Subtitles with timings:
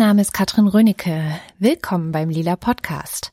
[0.00, 1.38] Mein Name ist Katrin Rönecke.
[1.58, 3.32] Willkommen beim Lila Podcast.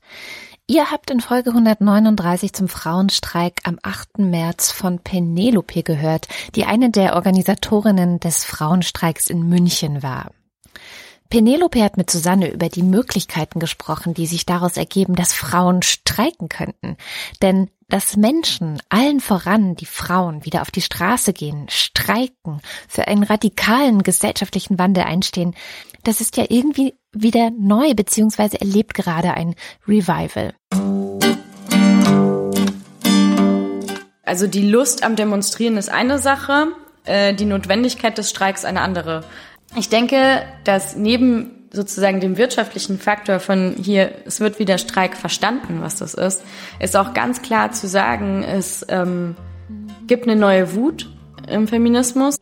[0.67, 4.19] Ihr habt in Folge 139 zum Frauenstreik am 8.
[4.19, 10.31] März von Penelope gehört, die eine der Organisatorinnen des Frauenstreiks in München war.
[11.29, 16.49] Penelope hat mit Susanne über die Möglichkeiten gesprochen, die sich daraus ergeben, dass Frauen streiken
[16.49, 16.97] könnten.
[17.41, 23.23] Denn dass Menschen, allen voran die Frauen, wieder auf die Straße gehen, streiken, für einen
[23.23, 25.55] radikalen gesellschaftlichen Wandel einstehen,
[26.07, 30.53] das ist ja irgendwie wieder neu, beziehungsweise erlebt gerade ein Revival.
[34.23, 36.67] Also die Lust am Demonstrieren ist eine Sache,
[37.03, 39.25] äh, die Notwendigkeit des Streiks eine andere.
[39.75, 45.81] Ich denke, dass neben sozusagen dem wirtschaftlichen Faktor von hier, es wird wieder Streik verstanden,
[45.81, 46.41] was das ist,
[46.79, 49.35] ist auch ganz klar zu sagen, es ähm,
[50.07, 51.09] gibt eine neue Wut
[51.49, 52.37] im Feminismus.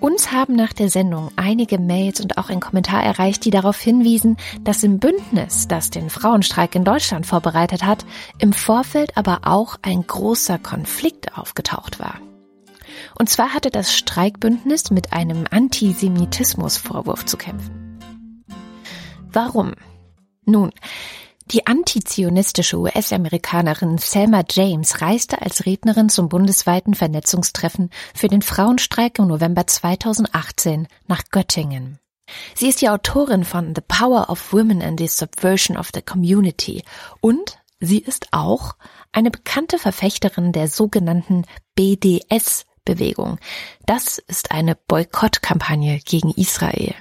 [0.00, 4.36] Uns haben nach der Sendung einige Mails und auch ein Kommentar erreicht, die darauf hinwiesen,
[4.60, 8.04] dass im Bündnis, das den Frauenstreik in Deutschland vorbereitet hat,
[8.38, 12.20] im Vorfeld aber auch ein großer Konflikt aufgetaucht war.
[13.18, 17.98] Und zwar hatte das Streikbündnis mit einem Antisemitismusvorwurf zu kämpfen.
[19.32, 19.72] Warum?
[20.44, 20.70] Nun,
[21.52, 29.28] die antizionistische US-Amerikanerin Selma James reiste als Rednerin zum bundesweiten Vernetzungstreffen für den Frauenstreik im
[29.28, 32.00] November 2018 nach Göttingen.
[32.54, 36.82] Sie ist die Autorin von The Power of Women and the Subversion of the Community
[37.20, 38.74] und sie ist auch
[39.12, 41.44] eine bekannte Verfechterin der sogenannten
[41.76, 43.38] BDS Bewegung.
[43.84, 46.94] Das ist eine Boykottkampagne gegen Israel.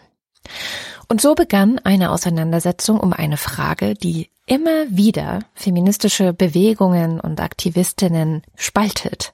[1.07, 8.43] Und so begann eine Auseinandersetzung um eine Frage, die immer wieder feministische Bewegungen und Aktivistinnen
[8.55, 9.33] spaltet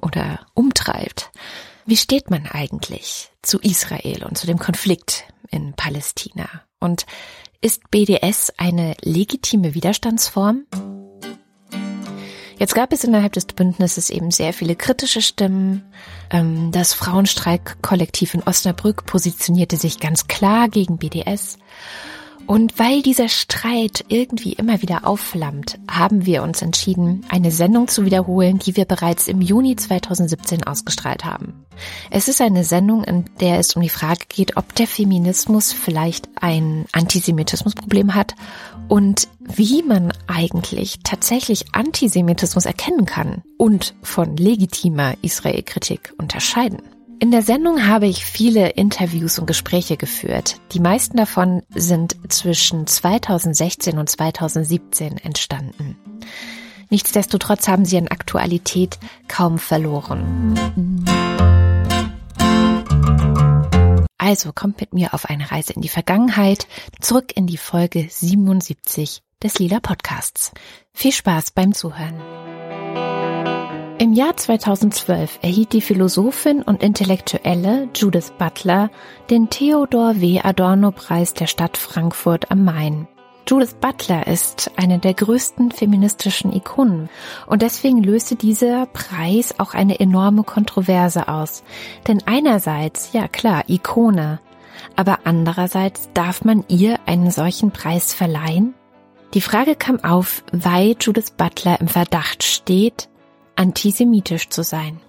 [0.00, 1.30] oder umtreibt.
[1.86, 6.48] Wie steht man eigentlich zu Israel und zu dem Konflikt in Palästina?
[6.80, 7.04] Und
[7.60, 10.66] ist BDS eine legitime Widerstandsform?
[12.58, 15.82] Jetzt gab es innerhalb des Bündnisses eben sehr viele kritische Stimmen.
[16.30, 21.58] Ähm, das Frauenstreikkollektiv in Osnabrück positionierte sich ganz klar gegen BDS.
[22.46, 28.04] Und weil dieser Streit irgendwie immer wieder aufflammt, haben wir uns entschieden, eine Sendung zu
[28.04, 31.64] wiederholen, die wir bereits im Juni 2017 ausgestrahlt haben.
[32.10, 36.28] Es ist eine Sendung, in der es um die Frage geht, ob der Feminismus vielleicht
[36.40, 38.34] ein Antisemitismusproblem hat
[38.88, 46.82] und wie man eigentlich tatsächlich Antisemitismus erkennen kann und von legitimer Israelkritik unterscheiden.
[47.20, 50.60] In der Sendung habe ich viele Interviews und Gespräche geführt.
[50.72, 55.96] Die meisten davon sind zwischen 2016 und 2017 entstanden.
[56.90, 58.98] Nichtsdestotrotz haben sie an Aktualität
[59.28, 60.54] kaum verloren.
[64.18, 66.66] Also kommt mit mir auf eine Reise in die Vergangenheit,
[67.00, 70.52] zurück in die Folge 77 des Lila Podcasts.
[70.92, 72.33] Viel Spaß beim Zuhören.
[73.96, 78.90] Im Jahr 2012 erhielt die Philosophin und Intellektuelle Judith Butler
[79.30, 80.40] den Theodor W.
[80.42, 83.06] Adorno Preis der Stadt Frankfurt am Main.
[83.46, 87.08] Judith Butler ist eine der größten feministischen Ikonen
[87.46, 91.62] und deswegen löste dieser Preis auch eine enorme Kontroverse aus.
[92.08, 94.40] Denn einerseits, ja klar, Ikone,
[94.96, 98.74] aber andererseits darf man ihr einen solchen Preis verleihen?
[99.34, 103.08] Die Frage kam auf, weil Judith Butler im Verdacht steht,
[103.56, 105.00] antisemitisch zu sein.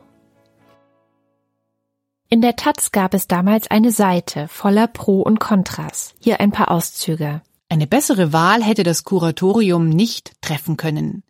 [2.28, 6.16] In der Taz gab es damals eine Seite voller Pro und Kontras.
[6.20, 7.42] Hier ein paar Auszüge.
[7.70, 11.24] Eine bessere Wahl hätte das Kuratorium nicht treffen können.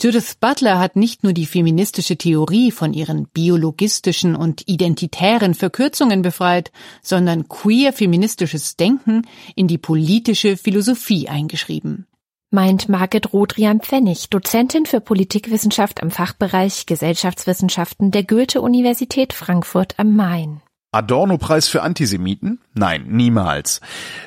[0.00, 6.72] Judith Butler hat nicht nur die feministische Theorie von ihren biologistischen und identitären Verkürzungen befreit,
[7.02, 9.22] sondern queer feministisches Denken
[9.54, 12.06] in die politische Philosophie eingeschrieben
[12.52, 20.60] meint Margit Rodrian Pfennig, Dozentin für Politikwissenschaft am Fachbereich Gesellschaftswissenschaften der Goethe-Universität Frankfurt am Main.
[20.94, 22.60] Adorno-Preis für Antisemiten?
[22.74, 23.80] Nein, niemals.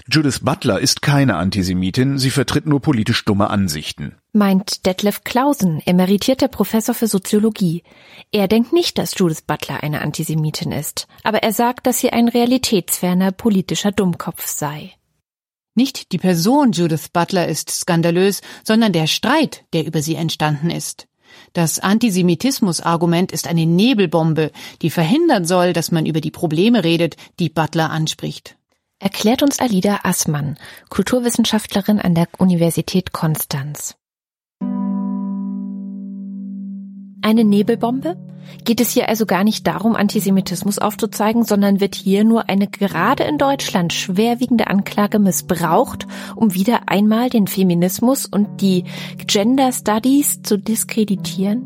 [0.09, 4.15] Judith Butler ist keine Antisemitin, sie vertritt nur politisch dumme Ansichten.
[4.33, 7.83] Meint Detlef Clausen, emeritierter Professor für Soziologie.
[8.31, 12.27] Er denkt nicht, dass Judith Butler eine Antisemitin ist, aber er sagt, dass sie ein
[12.27, 14.93] realitätsferner politischer Dummkopf sei.
[15.75, 21.07] Nicht die Person Judith Butler ist skandalös, sondern der Streit, der über sie entstanden ist.
[21.51, 24.51] Das Antisemitismus-Argument ist eine Nebelbombe,
[24.81, 28.55] die verhindern soll, dass man über die Probleme redet, die Butler anspricht.
[28.99, 30.57] Erklärt uns Alida Assmann,
[30.89, 33.95] Kulturwissenschaftlerin an der Universität Konstanz.
[37.25, 38.17] Eine Nebelbombe?
[38.65, 43.23] Geht es hier also gar nicht darum, Antisemitismus aufzuzeigen, sondern wird hier nur eine gerade
[43.23, 46.05] in Deutschland schwerwiegende Anklage missbraucht,
[46.35, 48.83] um wieder einmal den Feminismus und die
[49.25, 51.63] Gender Studies zu diskreditieren?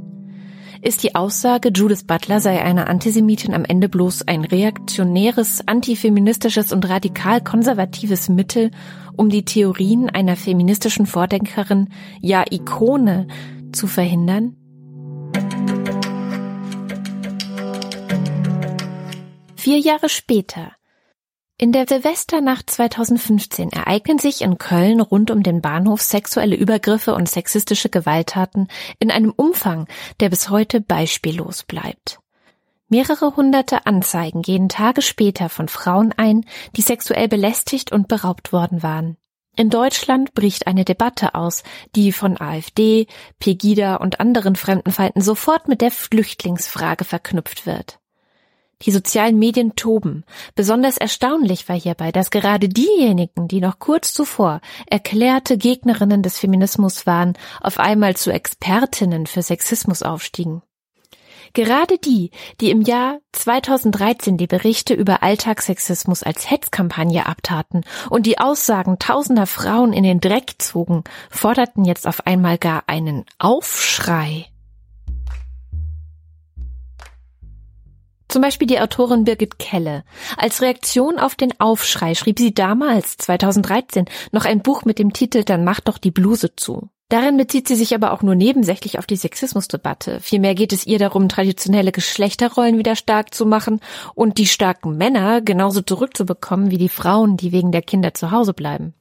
[0.82, 6.88] Ist die Aussage, Judith Butler sei eine Antisemitin am Ende bloß ein reaktionäres, antifeministisches und
[6.88, 8.72] radikal konservatives Mittel,
[9.18, 11.90] um die Theorien einer feministischen Vordenkerin,
[12.22, 13.28] ja Ikone,
[13.74, 14.56] zu verhindern?
[19.60, 20.72] Vier Jahre später,
[21.58, 27.28] in der Silvesternacht 2015 ereignen sich in Köln rund um den Bahnhof sexuelle Übergriffe und
[27.28, 28.70] sexistische Gewalttaten
[29.00, 29.90] in einem Umfang,
[30.22, 32.22] der bis heute beispiellos bleibt.
[32.88, 36.46] Mehrere hunderte Anzeigen gehen Tage später von Frauen ein,
[36.78, 39.18] die sexuell belästigt und beraubt worden waren.
[39.58, 41.64] In Deutschland bricht eine Debatte aus,
[41.98, 43.08] die von AfD,
[43.40, 48.00] Pegida und anderen Fremdenfeinden sofort mit der Flüchtlingsfrage verknüpft wird.
[48.84, 50.24] Die sozialen Medien toben.
[50.56, 57.06] Besonders erstaunlich war hierbei, dass gerade diejenigen, die noch kurz zuvor erklärte Gegnerinnen des Feminismus
[57.06, 60.62] waren, auf einmal zu Expertinnen für Sexismus aufstiegen.
[61.54, 62.32] Gerade die,
[62.62, 69.48] die im Jahr 2013 die Berichte über Alltagssexismus als Hetzkampagne abtaten und die Aussagen tausender
[69.48, 74.46] Frauen in den Dreck zogen, forderten jetzt auf einmal gar einen Aufschrei.
[78.30, 80.04] Zum Beispiel die Autorin Birgit Kelle.
[80.38, 85.44] Als Reaktion auf den Aufschrei schrieb sie damals, 2013, noch ein Buch mit dem Titel
[85.44, 86.90] Dann macht doch die Bluse zu.
[87.10, 90.20] Darin bezieht sie sich aber auch nur nebensächlich auf die Sexismusdebatte.
[90.20, 93.80] Vielmehr geht es ihr darum, traditionelle Geschlechterrollen wieder stark zu machen
[94.14, 98.54] und die starken Männer genauso zurückzubekommen wie die Frauen, die wegen der Kinder zu Hause
[98.54, 98.94] bleiben.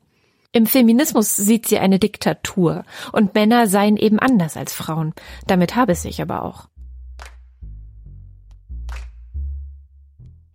[0.53, 5.13] Im Feminismus sieht sie eine Diktatur und Männer seien eben anders als Frauen.
[5.47, 6.69] Damit habe es sich aber auch.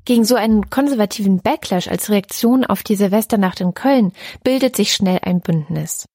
[0.06, 4.12] Gegen so einen konservativen Backlash als Reaktion auf die Silvesternacht in Köln
[4.44, 6.06] bildet sich schnell ein Bündnis.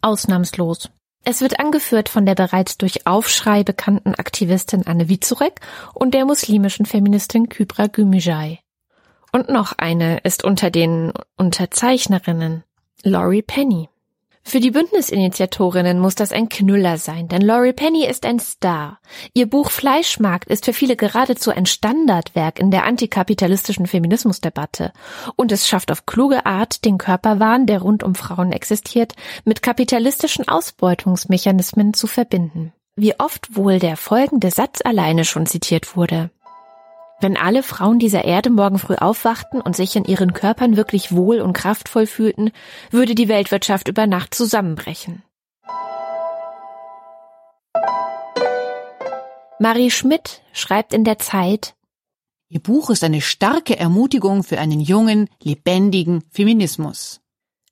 [0.00, 0.90] Ausnahmslos.
[1.24, 5.60] Es wird angeführt von der bereits durch Aufschrei bekannten Aktivistin Anne Wizurek
[5.94, 8.58] und der muslimischen Feministin Kybra Gümüşay.
[9.32, 12.64] Und noch eine ist unter den Unterzeichnerinnen,
[13.02, 13.88] Laurie Penny.
[14.44, 18.98] Für die Bündnisinitiatorinnen muss das ein Knüller sein, denn Laurie Penny ist ein Star.
[19.32, 24.92] Ihr Buch Fleischmarkt ist für viele geradezu ein Standardwerk in der antikapitalistischen Feminismusdebatte.
[25.36, 30.48] Und es schafft auf kluge Art, den Körperwahn, der rund um Frauen existiert, mit kapitalistischen
[30.48, 32.72] Ausbeutungsmechanismen zu verbinden.
[32.96, 36.30] Wie oft wohl der folgende Satz alleine schon zitiert wurde.
[37.22, 41.40] Wenn alle Frauen dieser Erde morgen früh aufwachten und sich in ihren Körpern wirklich wohl
[41.40, 42.50] und kraftvoll fühlten,
[42.90, 45.22] würde die Weltwirtschaft über Nacht zusammenbrechen.
[49.60, 51.76] Marie Schmidt schreibt in der Zeit,
[52.48, 57.20] Ihr Buch ist eine starke Ermutigung für einen jungen, lebendigen Feminismus.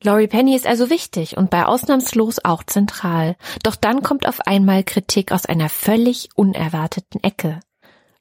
[0.01, 3.37] Laurie Penny ist also wichtig und bei ausnahmslos auch zentral.
[3.65, 7.59] Doch dann kommt auf einmal Kritik aus einer völlig unerwarteten Ecke.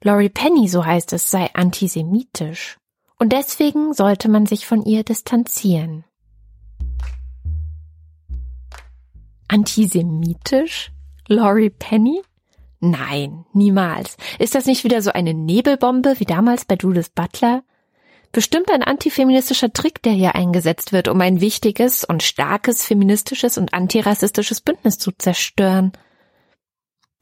[0.02, 2.78] Laurie Penny, so heißt es, sei antisemitisch.
[3.18, 6.04] Und deswegen sollte man sich von ihr distanzieren.
[9.46, 10.90] Antisemitisch?
[11.28, 12.22] Laurie Penny?
[12.80, 14.16] Nein, niemals.
[14.38, 17.62] Ist das nicht wieder so eine Nebelbombe wie damals bei Judith Butler?
[18.32, 23.74] Bestimmt ein antifeministischer Trick, der hier eingesetzt wird, um ein wichtiges und starkes feministisches und
[23.74, 25.92] antirassistisches Bündnis zu zerstören.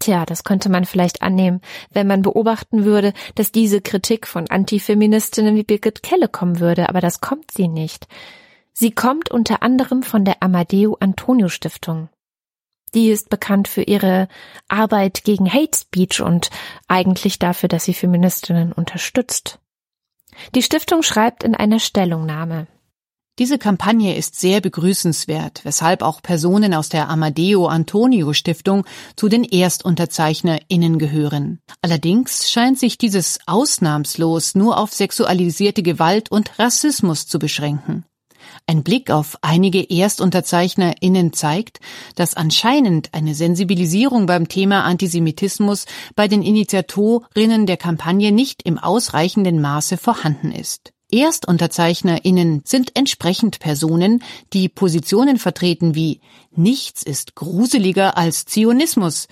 [0.01, 5.57] Tja, das könnte man vielleicht annehmen, wenn man beobachten würde, dass diese Kritik von Antifeministinnen
[5.57, 8.07] wie Birgit Kelle kommen würde, aber das kommt sie nicht.
[8.73, 12.09] Sie kommt unter anderem von der Amadeo Antonio Stiftung.
[12.95, 14.29] Die ist bekannt für ihre
[14.69, 16.51] Arbeit gegen Hate Speech und
[16.87, 19.59] eigentlich dafür, dass sie Feministinnen unterstützt.
[20.55, 22.69] Die Stiftung schreibt in einer Stellungnahme.
[23.39, 29.45] Diese Kampagne ist sehr begrüßenswert, weshalb auch Personen aus der Amadeo Antonio Stiftung zu den
[29.45, 31.61] ErstunterzeichnerInnen gehören.
[31.81, 38.05] Allerdings scheint sich dieses ausnahmslos nur auf sexualisierte Gewalt und Rassismus zu beschränken.
[38.67, 41.79] Ein Blick auf einige ErstunterzeichnerInnen zeigt,
[42.17, 49.61] dass anscheinend eine Sensibilisierung beim Thema Antisemitismus bei den Initiatorinnen der Kampagne nicht im ausreichenden
[49.61, 50.93] Maße vorhanden ist.
[51.11, 54.23] ErstunterzeichnerInnen sind entsprechend Personen,
[54.53, 56.21] die Positionen vertreten wie
[56.55, 59.29] Nichts ist gruseliger als Zionismus,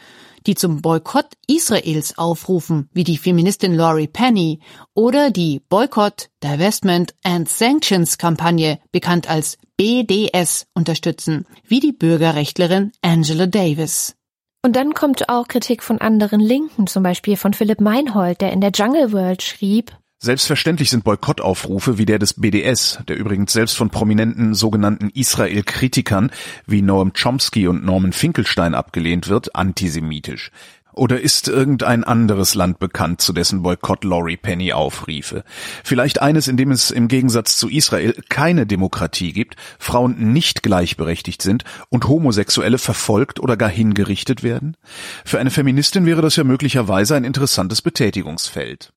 [0.46, 4.60] die zum Boykott Israels aufrufen, wie die Feministin Laurie Penny,
[4.94, 13.46] oder die Boycott, Divestment and Sanctions Kampagne, bekannt als BDS, unterstützen, wie die Bürgerrechtlerin Angela
[13.46, 14.14] Davis.
[14.62, 18.60] Und dann kommt auch Kritik von anderen Linken, zum Beispiel von Philipp Meinhold, der in
[18.60, 23.90] der Jungle World schrieb, Selbstverständlich sind Boykottaufrufe wie der des BDS, der übrigens selbst von
[23.90, 26.30] prominenten sogenannten Israel-Kritikern
[26.66, 30.50] wie Noam Chomsky und Norman Finkelstein abgelehnt wird, antisemitisch.
[30.94, 35.44] Oder ist irgendein anderes Land bekannt, zu dessen Boykott Laurie Penny aufriefe?
[35.84, 41.42] Vielleicht eines, in dem es im Gegensatz zu Israel keine Demokratie gibt, Frauen nicht gleichberechtigt
[41.42, 44.78] sind und Homosexuelle verfolgt oder gar hingerichtet werden?
[45.26, 48.94] Für eine Feministin wäre das ja möglicherweise ein interessantes Betätigungsfeld.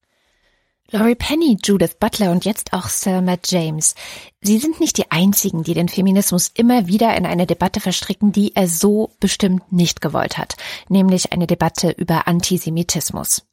[0.91, 3.93] Laurie Penny, Judith Butler und jetzt auch Selma James.
[4.41, 8.55] Sie sind nicht die einzigen, die den Feminismus immer wieder in eine Debatte verstricken, die
[8.55, 10.55] er so bestimmt nicht gewollt hat,
[10.88, 13.43] nämlich eine Debatte über Antisemitismus.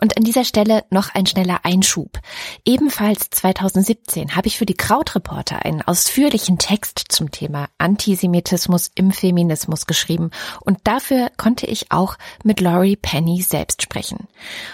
[0.00, 2.18] Und an dieser Stelle noch ein schneller Einschub.
[2.64, 9.86] Ebenfalls 2017 habe ich für die Krautreporter einen ausführlichen Text zum Thema Antisemitismus im Feminismus
[9.86, 14.28] geschrieben und dafür konnte ich auch mit Laurie Penny selbst sprechen.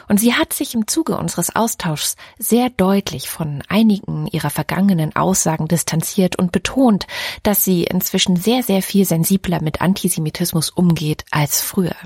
[0.08, 5.68] Und sie hat sich im Zuge unseres Austauschs sehr deutlich von einigen ihrer vergangenen Aussagen
[5.68, 7.06] distanziert und betont,
[7.42, 11.96] dass sie inzwischen sehr, sehr viel sensibler mit Antisemitismus umgeht als früher.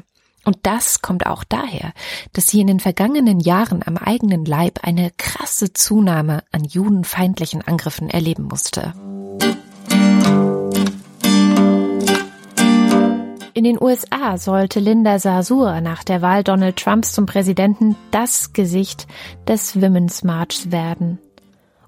[0.45, 1.93] Und das kommt auch daher,
[2.33, 8.11] dass sie in den vergangenen Jahren am eigenen Leib eine krasse Zunahme an judenfeindlichen Angriffen
[8.11, 8.93] erleben musste.
[13.55, 19.07] In den USA sollte Linda Sarsour nach der Wahl Donald Trumps zum Präsidenten das Gesicht
[19.47, 21.19] des Women's March werden.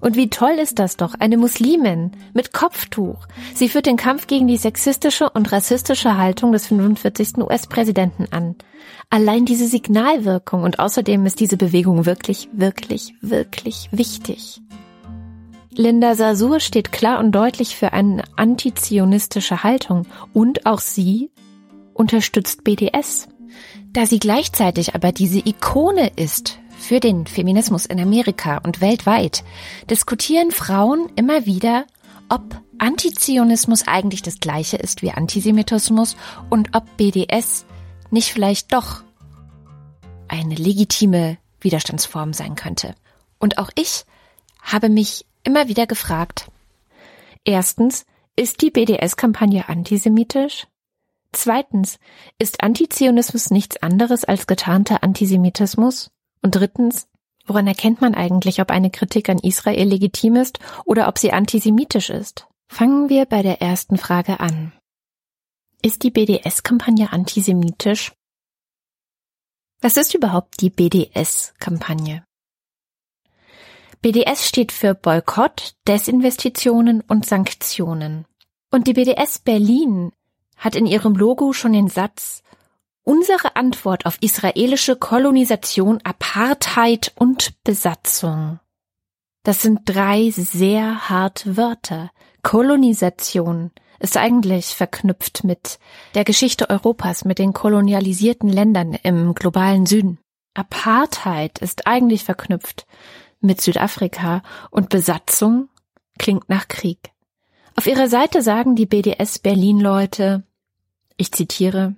[0.05, 3.25] Und wie toll ist das doch, eine Muslimin mit Kopftuch.
[3.55, 7.39] Sie führt den Kampf gegen die sexistische und rassistische Haltung des 45.
[7.39, 8.53] US-Präsidenten an.
[9.09, 14.61] Allein diese Signalwirkung und außerdem ist diese Bewegung wirklich, wirklich, wirklich wichtig.
[15.71, 21.31] Linda Sasur steht klar und deutlich für eine antizionistische Haltung und auch sie
[21.95, 23.27] unterstützt BDS.
[23.91, 29.43] Da sie gleichzeitig aber diese Ikone ist für den Feminismus in Amerika und weltweit
[29.89, 31.85] diskutieren Frauen immer wieder,
[32.29, 36.15] ob Antizionismus eigentlich das gleiche ist wie Antisemitismus
[36.49, 37.65] und ob BDS
[38.11, 39.03] nicht vielleicht doch
[40.27, 42.95] eine legitime Widerstandsform sein könnte.
[43.39, 44.05] Und auch ich
[44.61, 46.49] habe mich immer wieder gefragt,
[47.43, 48.05] erstens,
[48.35, 50.67] ist die BDS-Kampagne antisemitisch?
[51.31, 51.99] Zweitens,
[52.39, 56.11] ist Antizionismus nichts anderes als getarnter Antisemitismus?
[56.45, 57.07] Und drittens,
[57.47, 62.11] woran erkennt man eigentlich, ob eine Kritik an Israel legitim ist oder ob sie antisemitisch
[62.11, 62.45] ist?
[62.67, 64.71] Fangen wir bei der ersten Frage an.
[65.81, 68.13] Ist die BDS-Kampagne antisemitisch?
[69.81, 72.23] Was ist überhaupt die BDS-Kampagne?
[74.03, 78.25] BDS steht für Boykott, Desinvestitionen und Sanktionen.
[78.69, 80.11] Und die BDS Berlin
[80.57, 82.43] hat in ihrem Logo schon den Satz
[83.07, 88.59] Unsere Antwort auf israelische Kolonisation, Apartheid und Besatzung.
[89.43, 92.09] Das sind drei sehr harte Wörter.
[92.41, 93.69] Kolonisation
[93.99, 95.77] ist eigentlich verknüpft mit
[96.15, 100.17] der Geschichte Europas, mit den kolonialisierten Ländern im globalen Süden.
[100.55, 102.87] Apartheid ist eigentlich verknüpft
[103.39, 105.69] mit Südafrika und Besatzung
[106.17, 107.11] klingt nach Krieg.
[107.75, 110.41] Auf ihrer Seite sagen die BDS Berlin Leute,
[111.17, 111.95] ich zitiere,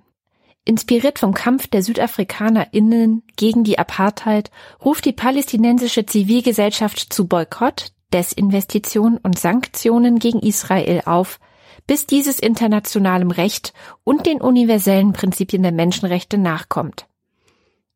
[0.68, 4.50] Inspiriert vom Kampf der SüdafrikanerInnen gegen die Apartheid
[4.84, 11.40] ruft die palästinensische Zivilgesellschaft zu Boykott, Desinvestition und Sanktionen gegen Israel auf,
[11.86, 13.72] bis dieses internationalem Recht
[14.04, 17.06] und den universellen Prinzipien der Menschenrechte nachkommt.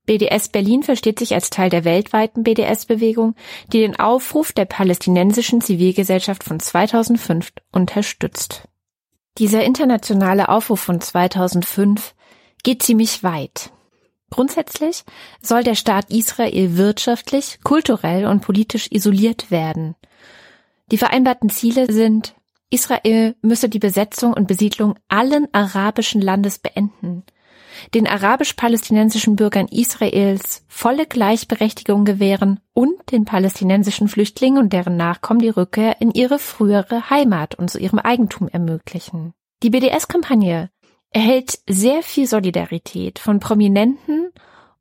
[0.07, 3.35] BDS Berlin versteht sich als Teil der weltweiten BDS-Bewegung,
[3.71, 8.67] die den Aufruf der palästinensischen Zivilgesellschaft von 2005 unterstützt.
[9.37, 12.15] Dieser internationale Aufruf von 2005
[12.63, 13.73] geht ziemlich weit.
[14.31, 15.05] Grundsätzlich
[15.43, 19.95] soll der Staat Israel wirtschaftlich, kulturell und politisch isoliert werden.
[20.91, 22.35] Die vereinbarten Ziele sind,
[22.71, 27.25] Israel müsse die Besetzung und Besiedlung allen arabischen Landes beenden,
[27.95, 35.51] den arabisch-palästinensischen Bürgern Israels volle Gleichberechtigung gewähren und den palästinensischen Flüchtlingen und deren Nachkommen die
[35.51, 39.35] Rückkehr in ihre frühere Heimat und zu ihrem Eigentum ermöglichen.
[39.63, 40.71] Die BDS-Kampagne
[41.13, 44.33] erhält sehr viel Solidarität von Prominenten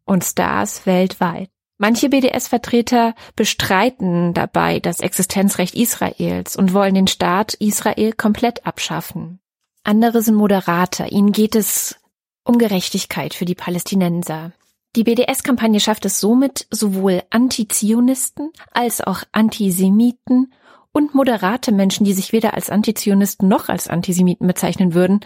[0.05, 1.49] und Stars weltweit.
[1.77, 9.39] Manche BDS-Vertreter bestreiten dabei das Existenzrecht Israels und wollen den Staat Israel komplett abschaffen.
[9.83, 11.95] Andere sind Moderater, ihnen geht es
[12.43, 14.51] um Gerechtigkeit für die Palästinenser.
[14.95, 20.53] Die BDS-Kampagne schafft es somit, sowohl Antizionisten als auch Antisemiten
[20.91, 25.21] und moderate Menschen, die sich weder als Antizionisten noch als Antisemiten bezeichnen würden,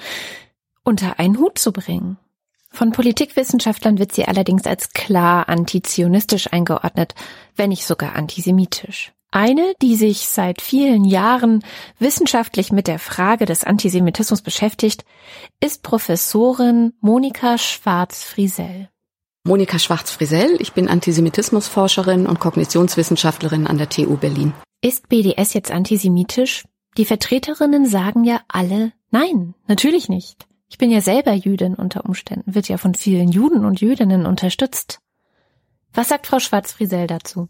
[0.86, 2.18] unter einen Hut zu bringen.
[2.70, 7.16] Von Politikwissenschaftlern wird sie allerdings als klar antizionistisch eingeordnet,
[7.56, 9.12] wenn nicht sogar antisemitisch.
[9.32, 11.64] Eine, die sich seit vielen Jahren
[12.00, 15.04] wissenschaftlich mit der Frage des Antisemitismus beschäftigt,
[15.60, 18.90] ist Professorin Monika Schwarz-Friesell.
[19.44, 24.54] Monika Schwarz-Friesell, ich bin Antisemitismusforscherin und Kognitionswissenschaftlerin an der TU Berlin.
[24.82, 26.64] Ist BDS jetzt antisemitisch?
[26.98, 30.46] Die Vertreterinnen sagen ja alle nein, natürlich nicht.
[30.70, 35.00] Ich bin ja selber Jüdin unter Umständen, wird ja von vielen Juden und Jüdinnen unterstützt.
[35.94, 37.50] Was sagt Frau Schwarz-Friesell dazu?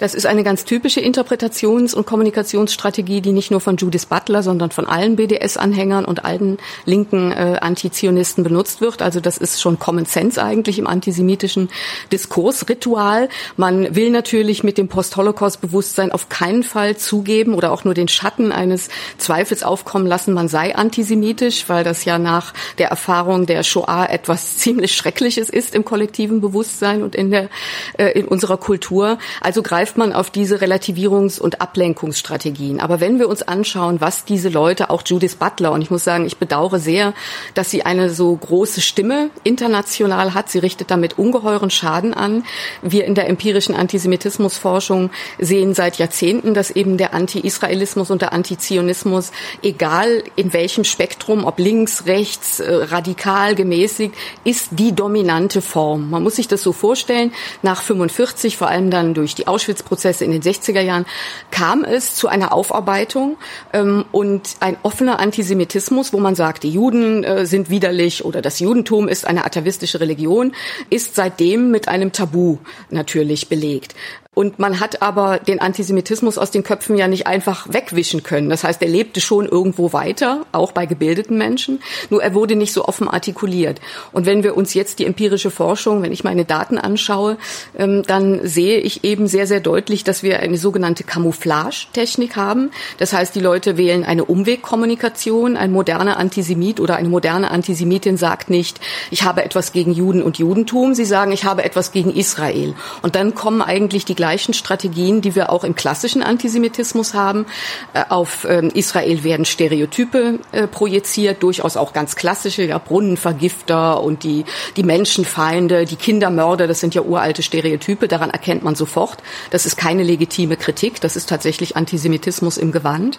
[0.00, 4.70] Das ist eine ganz typische Interpretations- und Kommunikationsstrategie, die nicht nur von Judith Butler, sondern
[4.70, 9.02] von allen BDS-Anhängern und allen linken äh, Antizionisten benutzt wird.
[9.02, 11.68] Also das ist schon Common Sense eigentlich im antisemitischen
[12.10, 13.28] Diskursritual.
[13.58, 18.52] Man will natürlich mit dem Post-Holocaust-Bewusstsein auf keinen Fall zugeben oder auch nur den Schatten
[18.52, 18.88] eines
[19.18, 24.56] Zweifels aufkommen lassen, man sei antisemitisch, weil das ja nach der Erfahrung der Shoah etwas
[24.56, 27.50] ziemlich Schreckliches ist im kollektiven Bewusstsein und in der
[27.98, 29.18] äh, in unserer Kultur.
[29.42, 32.78] Also greift greift man auf diese Relativierungs- und Ablenkungsstrategien.
[32.78, 36.26] Aber wenn wir uns anschauen, was diese Leute, auch Judith Butler, und ich muss sagen,
[36.26, 37.12] ich bedauere sehr,
[37.54, 40.48] dass sie eine so große Stimme international hat.
[40.48, 42.44] Sie richtet damit ungeheuren Schaden an.
[42.82, 49.32] Wir in der empirischen Antisemitismusforschung sehen seit Jahrzehnten, dass eben der Anti-Israelismus und der Antizionismus,
[49.60, 56.10] egal in welchem Spektrum, ob links, rechts, äh, radikal, gemäßigt, ist die dominante Form.
[56.10, 57.32] Man muss sich das so vorstellen,
[57.62, 61.06] nach 45, vor allem dann durch die Auschwitz Auschwitz-Prozesse in den 60er Jahren
[61.50, 63.36] kam es zu einer Aufarbeitung
[63.72, 68.60] ähm, und ein offener Antisemitismus, wo man sagt, die Juden äh, sind widerlich oder das
[68.60, 70.52] Judentum ist eine atavistische Religion,
[70.90, 72.58] ist seitdem mit einem Tabu
[72.90, 73.94] natürlich belegt.
[74.32, 78.48] Und man hat aber den Antisemitismus aus den Köpfen ja nicht einfach wegwischen können.
[78.48, 82.72] Das heißt, er lebte schon irgendwo weiter, auch bei gebildeten Menschen, nur er wurde nicht
[82.72, 83.80] so offen artikuliert.
[84.12, 87.38] Und wenn wir uns jetzt die empirische Forschung, wenn ich meine Daten anschaue,
[87.76, 92.70] ähm, dann sehe ich eben sehr, sehr deutlich, dass wir eine sogenannte Camouflage-Technik haben.
[92.98, 95.56] Das heißt, die Leute wählen eine Umwegkommunikation.
[95.56, 100.38] Ein moderner Antisemit oder eine moderne Antisemitin sagt nicht, ich habe etwas gegen Juden und
[100.38, 100.94] Judentum.
[100.94, 102.74] Sie sagen, ich habe etwas gegen Israel.
[103.02, 107.46] Und dann kommen eigentlich die gleichen Strategien, die wir auch im klassischen Antisemitismus haben.
[107.94, 114.24] Äh, auf ähm, Israel werden Stereotype äh, projiziert, durchaus auch ganz klassische, ja, Brunnenvergifter und
[114.24, 114.44] die,
[114.76, 119.18] die Menschenfeinde, die Kindermörder, das sind ja uralte Stereotype, daran erkennt man sofort.
[119.50, 123.18] Das ist keine legitime Kritik, das ist tatsächlich Antisemitismus im Gewand.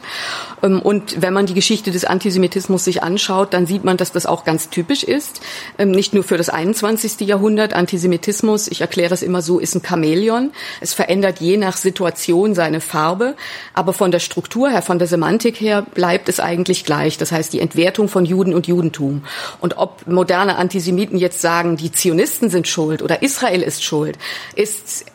[0.61, 4.27] Ähm, und wenn man die Geschichte des Antisemitismus sich anschaut, dann sieht man, dass das
[4.27, 5.41] auch ganz typisch ist.
[5.79, 7.21] Ähm, nicht nur für das 21.
[7.21, 7.73] Jahrhundert.
[7.73, 10.51] Antisemitismus, ich erkläre es immer so, ist ein Chamäleon.
[10.79, 13.35] Es es verändert je nach Situation seine Farbe,
[13.73, 17.17] aber von der Struktur her, von der Semantik her bleibt es eigentlich gleich.
[17.17, 19.23] Das heißt, die Entwertung von Juden und Judentum.
[19.61, 24.17] Und ob moderne Antisemiten jetzt sagen, die Zionisten sind schuld oder Israel ist schuld,
[24.53, 25.05] ist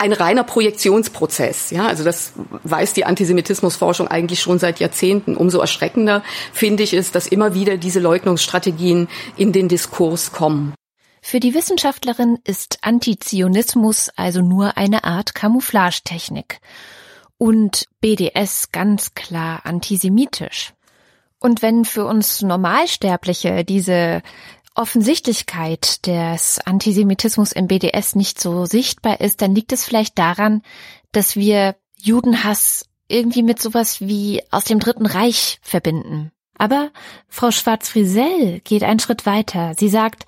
[0.00, 1.70] ein reiner Projektionsprozess.
[1.70, 2.32] Ja, also das
[2.64, 5.36] weiß die Antisemitismusforschung eigentlich schon seit Jahrzehnten.
[5.36, 10.74] Umso erschreckender finde ich es, dass immer wieder diese Leugnungsstrategien in den Diskurs kommen.
[11.22, 16.60] Für die Wissenschaftlerin ist Antizionismus also nur eine Art Camouflagetechnik
[17.36, 20.72] und BDS ganz klar antisemitisch.
[21.38, 24.22] Und wenn für uns Normalsterbliche diese
[24.74, 30.62] Offensichtlichkeit des Antisemitismus im BDS nicht so sichtbar ist, dann liegt es vielleicht daran,
[31.12, 36.30] dass wir Judenhass irgendwie mit sowas wie aus dem Dritten Reich verbinden.
[36.56, 36.90] Aber
[37.28, 39.72] Frau Schwarz-Friesell geht einen Schritt weiter.
[39.76, 40.26] Sie sagt,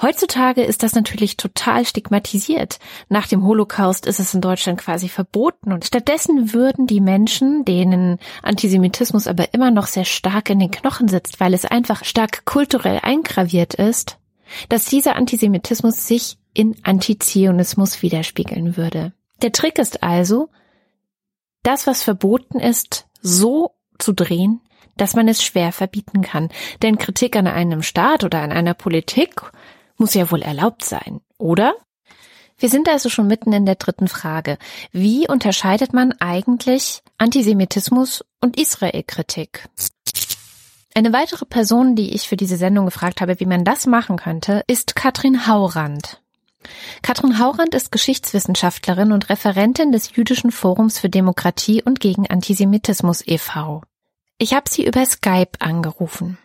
[0.00, 2.78] Heutzutage ist das natürlich total stigmatisiert.
[3.08, 8.18] Nach dem Holocaust ist es in Deutschland quasi verboten und stattdessen würden die Menschen, denen
[8.42, 13.00] Antisemitismus aber immer noch sehr stark in den Knochen sitzt, weil es einfach stark kulturell
[13.02, 14.18] eingraviert ist,
[14.68, 19.12] dass dieser Antisemitismus sich in Antizionismus widerspiegeln würde.
[19.42, 20.48] Der Trick ist also,
[21.62, 24.60] das, was verboten ist, so zu drehen,
[24.96, 26.50] dass man es schwer verbieten kann.
[26.82, 29.42] Denn Kritik an einem Staat oder an einer Politik
[30.02, 31.76] muss ja wohl erlaubt sein, oder?
[32.58, 34.58] Wir sind also schon mitten in der dritten Frage.
[34.90, 39.68] Wie unterscheidet man eigentlich Antisemitismus und Israelkritik?
[40.92, 44.64] Eine weitere Person, die ich für diese Sendung gefragt habe, wie man das machen könnte,
[44.66, 46.20] ist Katrin Haurand.
[47.02, 53.82] Katrin Haurand ist Geschichtswissenschaftlerin und Referentin des Jüdischen Forums für Demokratie und gegen Antisemitismus e.V.
[54.38, 56.38] Ich habe sie über Skype angerufen.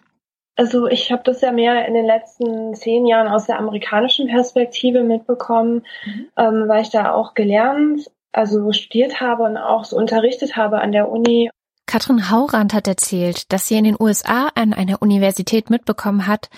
[0.57, 5.03] Also ich habe das ja mehr in den letzten zehn Jahren aus der amerikanischen Perspektive
[5.03, 6.27] mitbekommen, mhm.
[6.35, 10.91] ähm, weil ich da auch gelernt, also studiert habe und auch so unterrichtet habe an
[10.91, 11.51] der Uni.
[11.85, 16.49] Katrin Haurand hat erzählt, dass sie in den USA an einer Universität mitbekommen hat,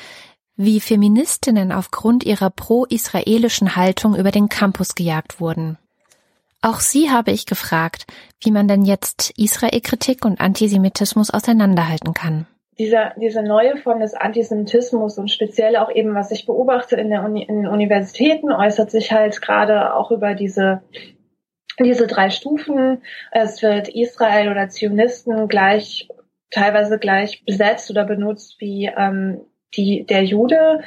[0.56, 5.78] wie Feministinnen aufgrund ihrer pro-israelischen Haltung über den Campus gejagt wurden.
[6.62, 8.08] Auch sie habe ich gefragt,
[8.42, 12.48] wie man denn jetzt Israel-Kritik und Antisemitismus auseinanderhalten kann.
[12.80, 17.24] Diese, diese neue Form des Antisemitismus und speziell auch eben, was ich beobachte in, der
[17.24, 20.82] Uni, in Universitäten, äußert sich halt gerade auch über diese
[21.84, 23.02] diese drei Stufen.
[23.32, 26.10] Es wird Israel oder Zionisten gleich,
[26.52, 29.42] teilweise gleich besetzt oder benutzt wie ähm,
[29.76, 30.84] die, der Jude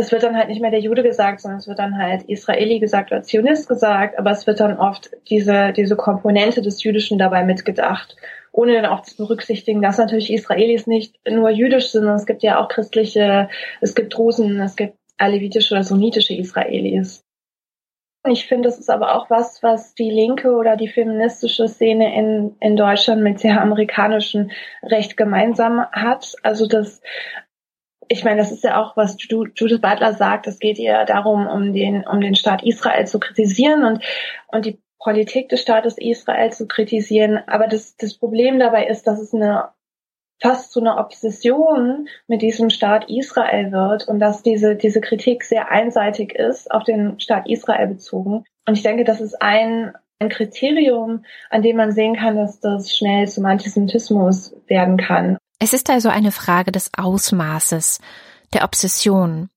[0.00, 2.80] es wird dann halt nicht mehr der Jude gesagt, sondern es wird dann halt Israeli
[2.80, 7.44] gesagt oder Zionist gesagt, aber es wird dann oft diese, diese Komponente des Jüdischen dabei
[7.44, 8.16] mitgedacht,
[8.50, 12.42] ohne dann auch zu berücksichtigen, dass natürlich Israelis nicht nur jüdisch sind, sondern es gibt
[12.42, 13.48] ja auch christliche,
[13.80, 17.22] es gibt Drusen, es gibt alevitische oder sunnitische Israelis.
[18.28, 22.56] Ich finde, das ist aber auch was, was die linke oder die feministische Szene in,
[22.60, 26.34] in Deutschland mit der amerikanischen Recht gemeinsam hat.
[26.42, 27.00] Also, dass
[28.12, 30.48] ich meine, das ist ja auch, was Judith Butler sagt.
[30.48, 34.02] Es geht ihr darum, um den, um den Staat Israel zu kritisieren und,
[34.48, 37.40] und die Politik des Staates Israel zu kritisieren.
[37.46, 39.68] Aber das, das Problem dabei ist, dass es eine
[40.42, 45.70] fast zu einer Obsession mit diesem Staat Israel wird und dass diese, diese Kritik sehr
[45.70, 48.44] einseitig ist, auf den Staat Israel bezogen.
[48.66, 52.96] Und ich denke, das ist ein, ein Kriterium, an dem man sehen kann, dass das
[52.96, 55.38] schnell zum Antisemitismus werden kann.
[55.62, 58.00] Es ist also eine Frage des Ausmaßes,
[58.54, 59.50] der Obsession.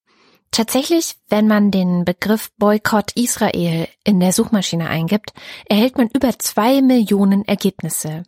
[0.52, 5.34] Tatsächlich, wenn man den Begriff Boykott Israel in der Suchmaschine eingibt,
[5.66, 8.24] erhält man über zwei Millionen Ergebnisse.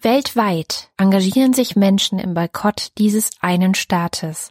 [0.00, 4.50] Weltweit engagieren sich Menschen im Boykott dieses einen Staates.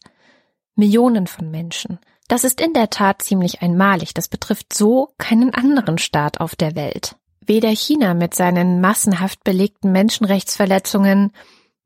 [0.76, 2.00] Millionen von Menschen.
[2.28, 4.13] Das ist in der Tat ziemlich einmalig.
[4.13, 7.15] Das betrifft so keinen anderen Staat auf der Welt.
[7.41, 11.32] Weder China mit seinen massenhaft belegten Menschenrechtsverletzungen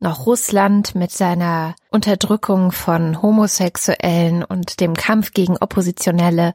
[0.02, 6.54] noch Russland mit seiner Unterdrückung von Homosexuellen und dem Kampf gegen Oppositionelle,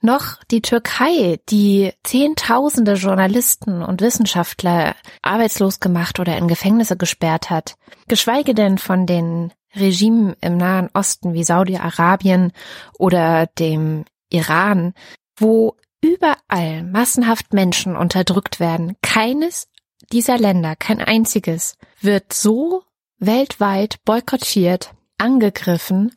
[0.00, 7.76] noch die Türkei, die Zehntausende Journalisten und Wissenschaftler arbeitslos gemacht oder in Gefängnisse gesperrt hat,
[8.06, 12.52] geschweige denn von den Regimen im Nahen Osten wie Saudi-Arabien
[12.98, 14.92] oder dem Iran,
[15.36, 18.96] wo überall massenhaft Menschen unterdrückt werden.
[19.00, 19.68] Keines
[20.12, 22.82] dieser Länder, kein einziges, wird so
[23.18, 26.12] weltweit boykottiert, angegriffen,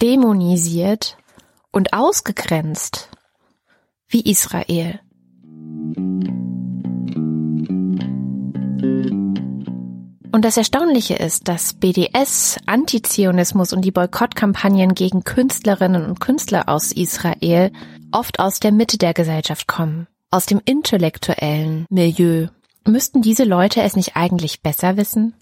[0.00, 1.16] dämonisiert
[1.72, 3.10] und ausgegrenzt
[4.08, 5.00] wie Israel.
[10.32, 16.92] Und das Erstaunliche ist, dass BDS, Antizionismus und die Boykottkampagnen gegen Künstlerinnen und Künstler aus
[16.92, 17.72] Israel
[18.12, 22.48] oft aus der Mitte der Gesellschaft kommen, aus dem intellektuellen Milieu.
[22.88, 25.34] Müssten diese Leute es nicht eigentlich besser wissen?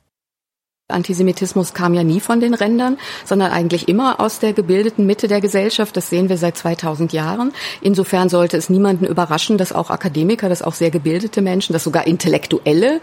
[0.95, 5.41] Antisemitismus kam ja nie von den Rändern, sondern eigentlich immer aus der gebildeten Mitte der
[5.41, 5.97] Gesellschaft.
[5.97, 7.53] Das sehen wir seit 2000 Jahren.
[7.81, 12.07] Insofern sollte es niemanden überraschen, dass auch Akademiker, dass auch sehr gebildete Menschen, dass sogar
[12.07, 13.01] Intellektuelle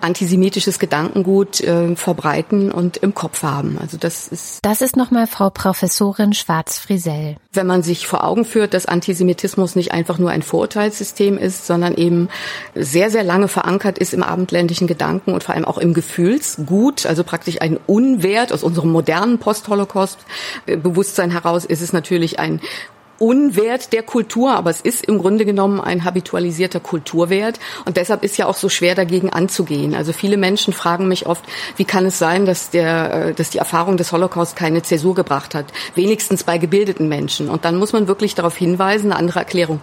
[0.00, 3.78] antisemitisches Gedankengut äh, verbreiten und im Kopf haben.
[3.80, 4.58] Also das ist.
[4.62, 7.36] Das ist nochmal Frau Professorin Schwarz-Frisell.
[7.52, 11.94] Wenn man sich vor Augen führt, dass Antisemitismus nicht einfach nur ein Vorurteilssystem ist, sondern
[11.94, 12.28] eben
[12.74, 17.22] sehr, sehr lange verankert ist im abendländischen Gedanken und vor allem auch im Gefühlsgut, also
[17.34, 22.60] praktisch ein Unwert aus unserem modernen Post-Holocaust-Bewusstsein heraus ist es natürlich ein
[23.24, 28.36] Unwert der Kultur, aber es ist im Grunde genommen ein habitualisierter Kulturwert und deshalb ist
[28.36, 29.94] ja auch so schwer dagegen anzugehen.
[29.94, 31.42] Also viele Menschen fragen mich oft,
[31.78, 35.54] wie kann es sein, dass der, äh, dass die Erfahrung des Holocaust keine Zäsur gebracht
[35.54, 37.48] hat, wenigstens bei gebildeten Menschen.
[37.48, 39.80] Und dann muss man wirklich darauf hinweisen, eine andere Erklärung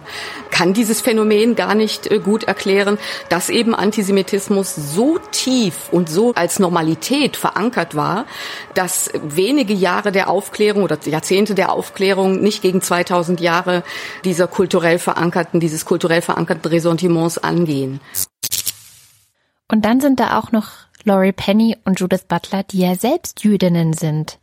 [0.52, 2.96] kann dieses Phänomen gar nicht äh, gut erklären,
[3.28, 8.26] dass eben Antisemitismus so tief und so als Normalität verankert war,
[8.74, 13.82] dass wenige Jahre der Aufklärung oder Jahrzehnte der Aufklärung nicht gegen 2000 2000 Jahre
[14.24, 18.00] dieser kulturell verankerten, dieses kulturell verankerten Ressentiments angehen.
[19.70, 20.68] Und dann sind da auch noch
[21.04, 24.38] Laurie Penny und Judith Butler, die ja selbst Jüdinnen sind.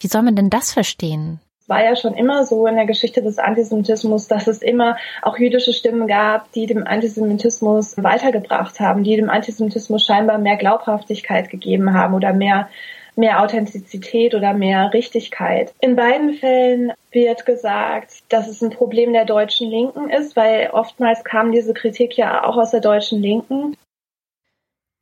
[0.00, 1.40] Wie soll man denn das verstehen?
[1.60, 5.38] Es war ja schon immer so in der Geschichte des Antisemitismus, dass es immer auch
[5.38, 11.94] jüdische Stimmen gab, die dem Antisemitismus weitergebracht haben, die dem Antisemitismus scheinbar mehr Glaubhaftigkeit gegeben
[11.94, 12.68] haben oder mehr
[13.16, 15.72] mehr Authentizität oder mehr Richtigkeit.
[15.80, 21.24] In beiden Fällen wird gesagt, dass es ein Problem der deutschen Linken ist, weil oftmals
[21.24, 23.76] kam diese Kritik ja auch aus der deutschen Linken.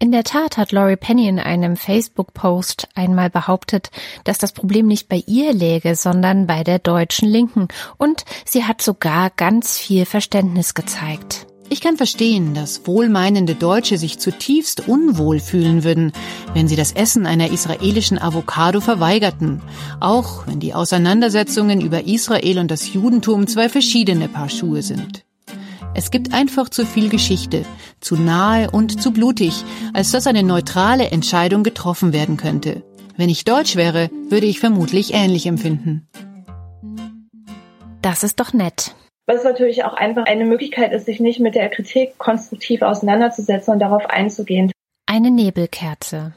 [0.03, 3.91] In der Tat hat Laurie Penny in einem Facebook-Post einmal behauptet,
[4.25, 7.69] dass das Problem nicht bei ihr läge, sondern bei der deutschen Linken.
[7.99, 11.47] Und sie hat sogar ganz viel Verständnis gezeigt.
[11.73, 16.13] Ich kann verstehen, dass wohlmeinende Deutsche sich zutiefst unwohl fühlen würden,
[16.53, 19.63] wenn sie das Essen einer israelischen Avocado verweigerten,
[19.99, 25.25] auch wenn die Auseinandersetzungen über Israel und das Judentum zwei verschiedene Paar Schuhe sind.
[25.95, 27.65] Es gibt einfach zu viel Geschichte,
[28.03, 32.83] zu nahe und zu blutig, als dass eine neutrale Entscheidung getroffen werden könnte.
[33.17, 36.07] Wenn ich Deutsch wäre, würde ich vermutlich ähnlich empfinden.
[38.03, 38.95] Das ist doch nett.
[39.33, 43.81] Was natürlich auch einfach eine Möglichkeit ist, sich nicht mit der Kritik konstruktiv auseinanderzusetzen und
[43.81, 44.71] darauf einzugehen.
[45.07, 46.35] Eine Nebelkerze.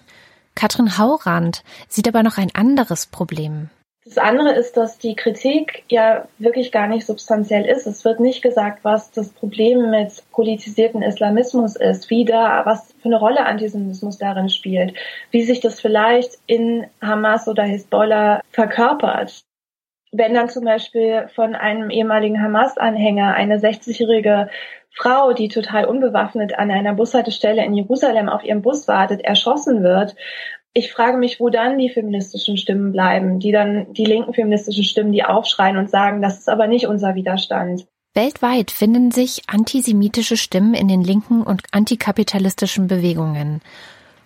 [0.56, 3.70] Katrin Haurand sieht aber noch ein anderes Problem.
[4.06, 7.86] Das andere ist, dass die Kritik ja wirklich gar nicht substanziell ist.
[7.86, 13.10] Es wird nicht gesagt, was das Problem mit politisierten Islamismus ist, wie da, was für
[13.10, 14.94] eine Rolle Antisemitismus darin spielt,
[15.32, 19.44] wie sich das vielleicht in Hamas oder Hezbollah verkörpert
[20.12, 24.50] wenn dann zum Beispiel von einem ehemaligen Hamas-Anhänger eine 60-jährige
[24.92, 30.16] Frau, die total unbewaffnet an einer Bushaltestelle in Jerusalem auf ihrem Bus wartet, erschossen wird.
[30.74, 35.12] Ich frage mich, wo dann die feministischen Stimmen bleiben, die dann die linken feministischen Stimmen,
[35.12, 37.86] die aufschreien und sagen, das ist aber nicht unser Widerstand.
[38.14, 43.62] Weltweit finden sich antisemitische Stimmen in den linken und antikapitalistischen Bewegungen.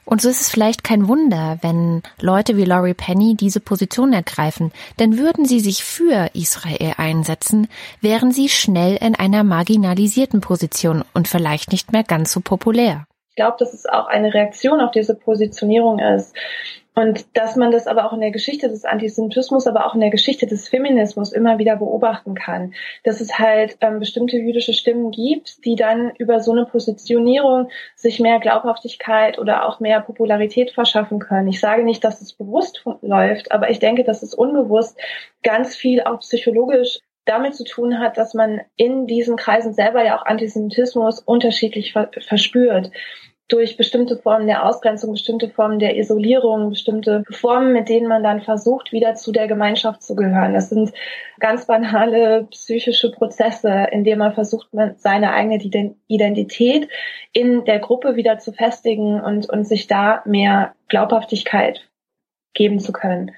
[0.10, 4.72] Und so ist es vielleicht kein Wunder, wenn Leute wie Laurie Penny diese Position ergreifen,
[4.98, 7.68] denn würden sie sich für Israel einsetzen,
[8.02, 13.06] wären sie schnell in einer marginalisierten Position und vielleicht nicht mehr ganz so populär.
[13.30, 16.36] Ich glaube, dass es auch eine Reaktion auf diese Positionierung ist.
[17.00, 20.10] Und dass man das aber auch in der Geschichte des Antisemitismus, aber auch in der
[20.10, 22.74] Geschichte des Feminismus immer wieder beobachten kann.
[23.06, 28.20] Dass es halt ähm, bestimmte jüdische Stimmen gibt, die dann über so eine Positionierung sich
[28.20, 31.48] mehr Glaubhaftigkeit oder auch mehr Popularität verschaffen können.
[31.48, 35.00] Ich sage nicht, dass es bewusst läuft, aber ich denke, dass es unbewusst
[35.42, 40.20] ganz viel auch psychologisch damit zu tun hat, dass man in diesen Kreisen selber ja
[40.20, 42.92] auch Antisemitismus unterschiedlich verspürt
[43.50, 48.42] durch bestimmte Formen der Ausgrenzung, bestimmte Formen der Isolierung, bestimmte Formen, mit denen man dann
[48.42, 50.54] versucht, wieder zu der Gemeinschaft zu gehören.
[50.54, 50.94] Das sind
[51.40, 56.88] ganz banale psychische Prozesse, in denen man versucht, seine eigene Identität
[57.34, 61.90] in der Gruppe wieder zu festigen und, und sich da mehr Glaubhaftigkeit
[62.54, 63.32] geben zu können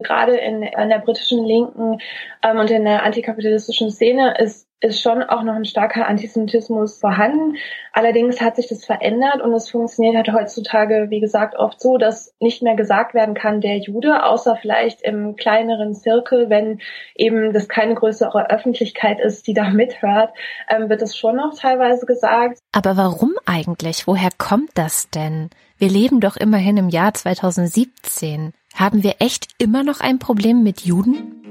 [0.00, 1.98] gerade in, in der britischen Linken
[2.42, 7.56] ähm, und in der antikapitalistischen Szene ist ist schon auch noch ein starker Antisemitismus vorhanden.
[7.92, 12.34] Allerdings hat sich das verändert und es funktioniert halt heutzutage, wie gesagt, oft so, dass
[12.38, 16.80] nicht mehr gesagt werden kann, der Jude, außer vielleicht im kleineren Zirkel, wenn
[17.14, 20.30] eben das keine größere Öffentlichkeit ist, die da mithört,
[20.68, 22.58] ähm, wird es schon noch teilweise gesagt.
[22.72, 24.06] Aber warum eigentlich?
[24.06, 25.48] Woher kommt das denn?
[25.78, 28.52] Wir leben doch immerhin im Jahr 2017.
[28.74, 31.43] Haben wir echt immer noch ein Problem mit Juden?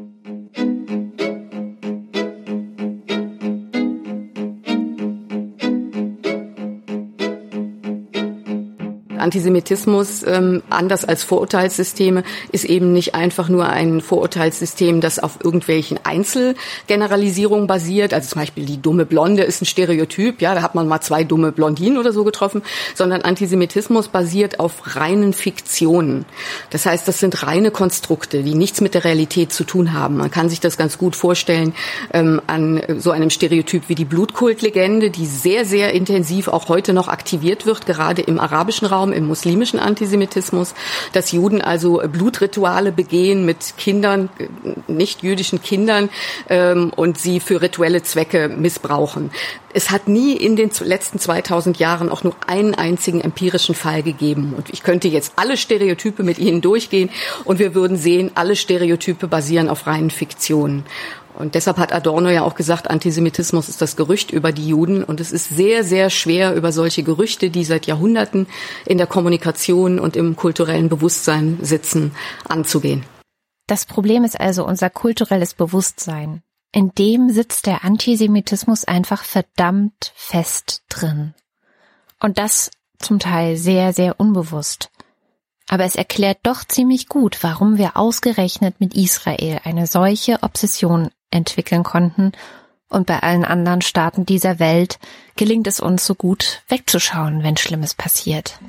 [9.23, 15.99] Antisemitismus, ähm, anders als Vorurteilssysteme, ist eben nicht einfach nur ein Vorurteilssystem, das auf irgendwelchen
[16.03, 18.13] Einzelgeneralisierungen basiert.
[18.13, 21.23] Also zum Beispiel die dumme Blonde ist ein Stereotyp, ja, da hat man mal zwei
[21.23, 22.61] dumme Blondinen oder so getroffen,
[22.93, 26.25] sondern Antisemitismus basiert auf reinen Fiktionen.
[26.69, 30.17] Das heißt, das sind reine Konstrukte, die nichts mit der Realität zu tun haben.
[30.17, 31.73] Man kann sich das ganz gut vorstellen
[32.13, 37.07] ähm, an so einem Stereotyp wie die Blutkultlegende, die sehr, sehr intensiv auch heute noch
[37.07, 40.73] aktiviert wird, gerade im arabischen Raum, im muslimischen Antisemitismus,
[41.13, 44.29] dass Juden also Blutrituale begehen mit Kindern,
[44.87, 46.09] nicht jüdischen Kindern
[46.49, 49.31] ähm, und sie für rituelle Zwecke missbrauchen.
[49.75, 54.53] Es hat nie in den letzten 2000 Jahren auch nur einen einzigen empirischen Fall gegeben.
[54.55, 57.09] Und ich könnte jetzt alle Stereotype mit Ihnen durchgehen
[57.43, 60.85] und wir würden sehen, alle Stereotype basieren auf reinen Fiktionen.
[61.35, 65.03] Und deshalb hat Adorno ja auch gesagt, Antisemitismus ist das Gerücht über die Juden.
[65.03, 68.47] Und es ist sehr, sehr schwer, über solche Gerüchte, die seit Jahrhunderten
[68.85, 72.11] in der Kommunikation und im kulturellen Bewusstsein sitzen,
[72.47, 73.03] anzugehen.
[73.67, 76.43] Das Problem ist also unser kulturelles Bewusstsein.
[76.71, 81.33] In dem sitzt der Antisemitismus einfach verdammt fest drin.
[82.19, 84.89] Und das zum Teil sehr, sehr unbewusst.
[85.69, 91.83] Aber es erklärt doch ziemlich gut, warum wir ausgerechnet mit Israel eine solche Obsession entwickeln
[91.83, 92.31] konnten
[92.89, 94.99] und bei allen anderen Staaten dieser Welt
[95.35, 98.59] gelingt es uns so gut wegzuschauen, wenn Schlimmes passiert.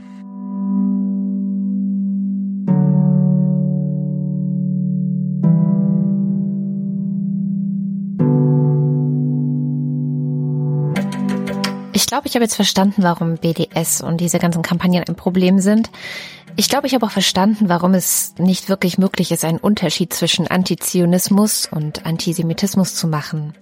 [12.15, 15.91] Glaube, ich habe jetzt verstanden, warum BDS und diese ganzen Kampagnen ein Problem sind.
[16.55, 20.47] Ich glaube, ich habe auch verstanden, warum es nicht wirklich möglich ist, einen Unterschied zwischen
[20.47, 23.55] Antizionismus und Antisemitismus zu machen.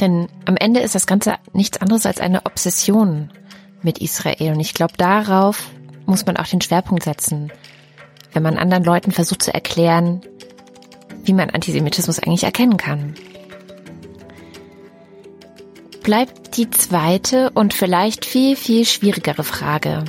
[0.00, 3.30] Denn am Ende ist das Ganze nichts anderes als eine Obsession
[3.80, 4.54] mit Israel.
[4.54, 5.70] Und ich glaube, darauf
[6.04, 7.52] muss man auch den Schwerpunkt setzen,
[8.32, 10.20] wenn man anderen Leuten versucht zu erklären,
[11.22, 13.14] wie man Antisemitismus eigentlich erkennen kann.
[16.06, 20.04] Bleibt die zweite und vielleicht viel, viel schwierigere Frage.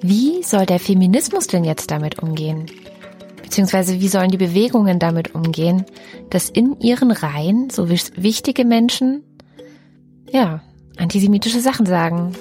[0.00, 2.66] Wie soll der Feminismus denn jetzt damit umgehen?
[3.42, 5.84] Beziehungsweise wie sollen die Bewegungen damit umgehen,
[6.30, 9.24] dass in ihren Reihen so wichtige Menschen,
[10.30, 10.62] ja,
[10.98, 12.36] antisemitische Sachen sagen?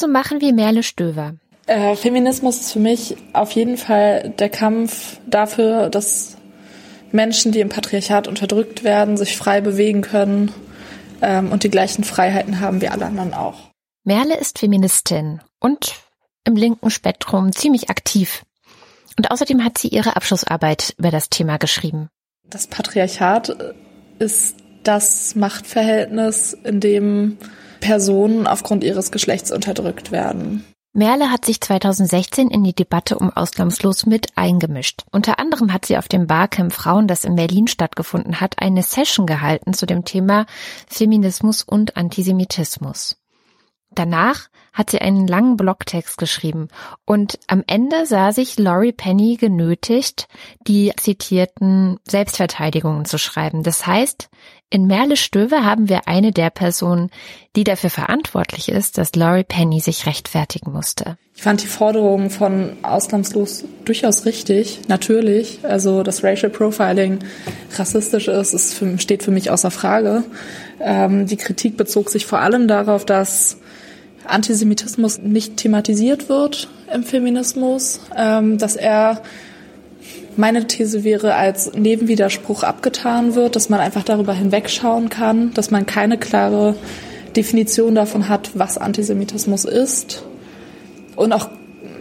[0.00, 1.34] So machen wie Merle Stöver.
[1.66, 6.36] Äh, Feminismus ist für mich auf jeden Fall der Kampf dafür, dass
[7.12, 10.52] Menschen, die im Patriarchat unterdrückt werden, sich frei bewegen können
[11.22, 13.70] ähm, und die gleichen Freiheiten haben wie alle anderen auch.
[14.04, 15.94] Merle ist Feministin und
[16.44, 18.42] im linken Spektrum ziemlich aktiv.
[19.16, 22.08] Und außerdem hat sie ihre Abschlussarbeit über das Thema geschrieben.
[22.48, 23.74] Das Patriarchat
[24.18, 27.36] ist das Machtverhältnis, in dem
[27.80, 30.64] Personen aufgrund ihres Geschlechts unterdrückt werden.
[30.92, 35.04] Merle hat sich 2016 in die Debatte um Ausnahmslos mit eingemischt.
[35.12, 39.24] Unter anderem hat sie auf dem Barcamp Frauen, das in Berlin stattgefunden hat, eine Session
[39.24, 40.46] gehalten zu dem Thema
[40.88, 43.16] Feminismus und Antisemitismus.
[43.92, 46.68] Danach hat sie einen langen Blogtext geschrieben
[47.04, 50.28] und am Ende sah sich Laurie Penny genötigt,
[50.66, 53.64] die zitierten Selbstverteidigungen zu schreiben.
[53.64, 54.30] Das heißt,
[54.70, 57.10] in Merle Stöwe haben wir eine der Personen,
[57.56, 61.18] die dafür verantwortlich ist, dass Laurie Penny sich rechtfertigen musste.
[61.34, 65.58] Ich fand die Forderung von ausnahmslos durchaus richtig, natürlich.
[65.64, 67.18] Also, dass Racial Profiling
[67.76, 70.22] rassistisch ist, ist für, steht für mich außer Frage.
[70.80, 73.56] Ähm, die Kritik bezog sich vor allem darauf, dass
[74.24, 79.22] Antisemitismus nicht thematisiert wird im Feminismus, ähm, dass er
[80.40, 85.86] meine These wäre, als Nebenwiderspruch abgetan wird, dass man einfach darüber hinwegschauen kann, dass man
[85.86, 86.74] keine klare
[87.36, 90.24] Definition davon hat, was Antisemitismus ist.
[91.14, 91.50] Und auch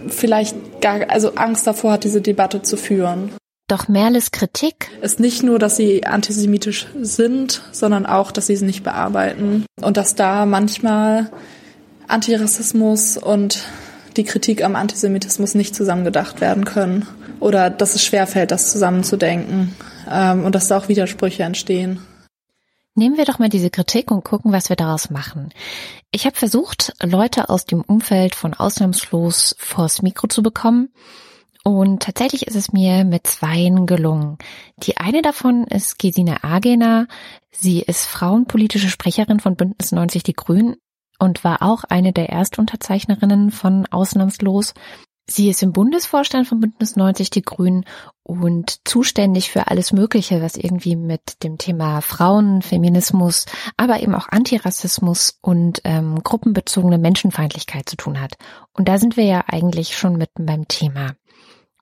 [0.08, 3.32] vielleicht gar, also Angst davor hat, diese Debatte zu führen.
[3.68, 4.90] Doch Merles Kritik?
[5.02, 9.66] Ist nicht nur, dass sie antisemitisch sind, sondern auch, dass sie es nicht bearbeiten.
[9.80, 11.30] Und dass da manchmal
[12.08, 13.64] Antirassismus und
[14.18, 17.06] die Kritik am Antisemitismus nicht zusammengedacht werden können
[17.40, 19.76] oder dass es schwerfällt, das zusammenzudenken
[20.10, 22.00] ähm, und dass da auch Widersprüche entstehen.
[22.96, 25.54] Nehmen wir doch mal diese Kritik und gucken, was wir daraus machen.
[26.12, 30.90] Ich habe versucht, Leute aus dem Umfeld von Ausnahmslos vors Mikro zu bekommen.
[31.64, 34.38] Und tatsächlich ist es mir mit zweien gelungen.
[34.78, 37.08] Die eine davon ist Gesine Agener.
[37.52, 40.76] Sie ist frauenpolitische Sprecherin von Bündnis 90 Die Grünen
[41.20, 44.74] und war auch eine der Erstunterzeichnerinnen von Ausnahmslos.
[45.30, 47.86] Sie ist im Bundesvorstand von Bündnis 90 Die Grünen
[48.24, 53.46] und zuständig für alles Mögliche, was irgendwie mit dem Thema Frauen, Feminismus,
[53.78, 58.38] aber eben auch Antirassismus und ähm, gruppenbezogene Menschenfeindlichkeit zu tun hat.
[58.74, 61.14] Und da sind wir ja eigentlich schon mitten beim Thema.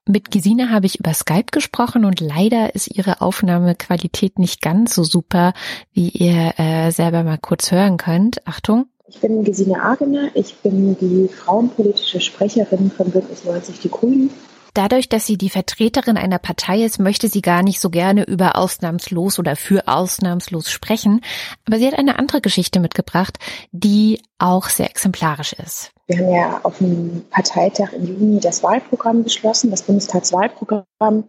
[0.06, 5.04] Mit Gesine habe ich über Skype gesprochen und leider ist ihre Aufnahmequalität nicht ganz so
[5.04, 5.54] super,
[5.92, 8.46] wie ihr äh, selber mal kurz hören könnt.
[8.46, 8.88] Achtung.
[9.10, 14.30] Ich bin Gesine Agener, ich bin die frauenpolitische Sprecherin von Bündnis 90 Die Grünen.
[14.74, 18.58] Dadurch, dass sie die Vertreterin einer Partei ist, möchte sie gar nicht so gerne über
[18.58, 21.22] ausnahmslos oder für ausnahmslos sprechen.
[21.66, 23.40] Aber sie hat eine andere Geschichte mitgebracht,
[23.72, 25.92] die auch sehr exemplarisch ist.
[26.08, 31.24] Wir haben ja auf dem Parteitag im Juni das Wahlprogramm beschlossen, das Bundestagswahlprogramm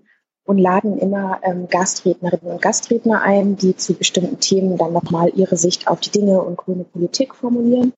[0.48, 5.58] und laden immer ähm, Gastrednerinnen und Gastredner ein, die zu bestimmten Themen dann nochmal ihre
[5.58, 7.92] Sicht auf die Dinge und grüne Politik formulieren.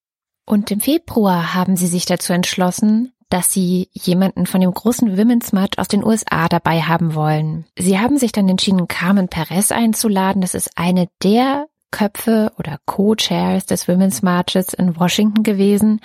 [0.46, 5.52] Und im Februar haben sie sich dazu entschlossen, dass sie jemanden von dem großen Women's
[5.52, 7.66] March aus den USA dabei haben wollen.
[7.78, 10.42] Sie haben sich dann entschieden, Carmen Perez einzuladen.
[10.42, 16.01] Das ist eine der Köpfe oder Co-Chairs des Women's Marches in Washington gewesen.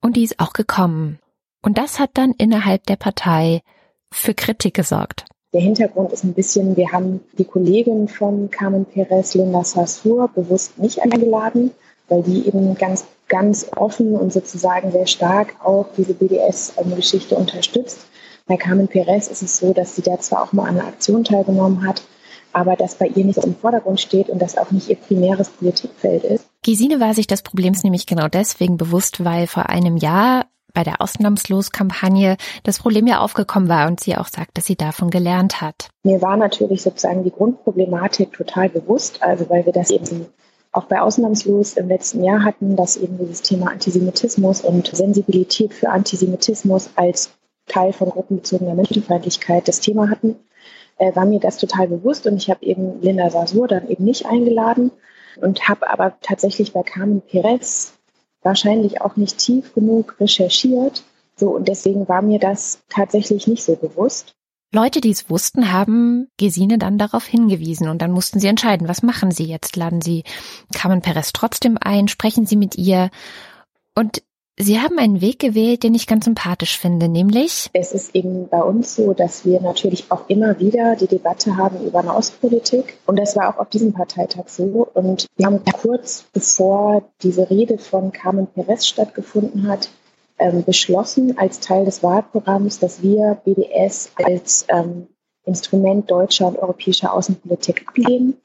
[0.00, 1.18] Und die ist auch gekommen.
[1.60, 3.62] Und das hat dann innerhalb der Partei
[4.12, 5.24] für Kritik gesorgt.
[5.52, 10.78] Der Hintergrund ist ein bisschen, wir haben die Kollegin von Carmen Perez, Linda Sassur, bewusst
[10.78, 11.72] nicht eingeladen,
[12.08, 17.98] weil die eben ganz, ganz offen und sozusagen sehr stark auch diese BDS-Geschichte unterstützt.
[18.46, 21.22] Bei Carmen Perez ist es so, dass sie da zwar auch mal an einer Aktion
[21.22, 22.02] teilgenommen hat,
[22.54, 26.24] aber das bei ihr nicht im Vordergrund steht und das auch nicht ihr primäres Politikfeld
[26.24, 26.46] ist.
[26.62, 31.00] Gesine war sich des Problems nämlich genau deswegen bewusst, weil vor einem Jahr bei der
[31.00, 35.90] Ausnahmslos-Kampagne das Problem ja aufgekommen war und sie auch sagt, dass sie davon gelernt hat.
[36.02, 40.26] Mir war natürlich sozusagen die Grundproblematik total bewusst, also weil wir das eben
[40.72, 45.90] auch bei Ausnahmslos im letzten Jahr hatten, dass eben dieses Thema Antisemitismus und Sensibilität für
[45.90, 47.30] Antisemitismus als
[47.66, 50.36] Teil von gruppenbezogener Menschenfeindlichkeit das Thema hatten,
[50.98, 54.26] äh, war mir das total bewusst und ich habe eben Linda Sasur dann eben nicht
[54.26, 54.90] eingeladen
[55.40, 57.94] und habe aber tatsächlich bei Carmen Perez
[58.42, 61.02] wahrscheinlich auch nicht tief genug recherchiert.
[61.36, 64.34] So, und deswegen war mir das tatsächlich nicht so bewusst.
[64.74, 69.02] Leute, die es wussten, haben Gesine dann darauf hingewiesen und dann mussten sie entscheiden, was
[69.02, 69.76] machen sie jetzt?
[69.76, 70.24] Laden sie
[70.74, 72.08] Carmen Perez trotzdem ein?
[72.08, 73.10] Sprechen sie mit ihr?
[73.94, 74.22] Und
[74.62, 77.68] Sie haben einen Weg gewählt, den ich ganz sympathisch finde, nämlich?
[77.72, 81.84] Es ist eben bei uns so, dass wir natürlich auch immer wieder die Debatte haben
[81.84, 82.96] über Nahostpolitik.
[83.06, 84.88] Und das war auch auf diesem Parteitag so.
[84.94, 89.90] Und wir haben kurz bevor diese Rede von Carmen Perez stattgefunden hat,
[90.38, 95.08] ähm, beschlossen als Teil des Wahlprogramms, dass wir BDS als ähm,
[95.44, 98.36] Instrument deutscher und europäischer Außenpolitik ablehnen.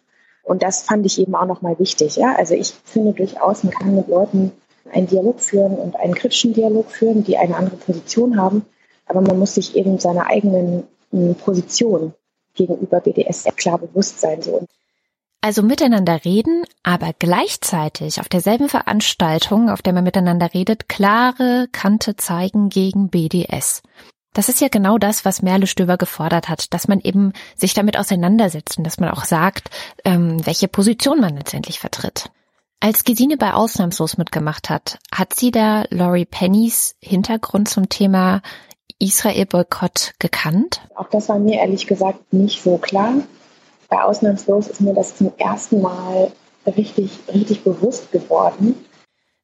[0.44, 2.16] Und das fand ich eben auch nochmal wichtig.
[2.16, 2.36] Ja?
[2.36, 4.52] Also ich finde durchaus, man kann mit Leuten
[4.92, 8.66] einen Dialog führen und einen kritischen Dialog führen, die eine andere Position haben.
[9.06, 12.14] Aber man muss sich eben seiner eigenen hm, Position
[12.56, 14.42] gegenüber BDS klar bewusst sein.
[14.42, 14.66] So.
[15.42, 22.16] Also miteinander reden, aber gleichzeitig auf derselben Veranstaltung, auf der man miteinander redet, klare Kante
[22.16, 23.84] zeigen gegen BDS.
[24.34, 27.98] Das ist ja genau das, was Merle Stöber gefordert hat, dass man eben sich damit
[27.98, 29.70] auseinandersetzt und dass man auch sagt,
[30.06, 32.30] ähm, welche Position man letztendlich vertritt.
[32.80, 38.42] Als Gesine bei Ausnahmslos mitgemacht hat, hat sie da Laurie Pennys Hintergrund zum Thema
[39.00, 40.82] Israel-Boykott gekannt?
[40.96, 43.16] Auch das war mir ehrlich gesagt nicht so klar.
[43.90, 46.32] Bei Ausnahmslos ist mir das zum ersten Mal
[46.68, 48.76] richtig, richtig bewusst geworden.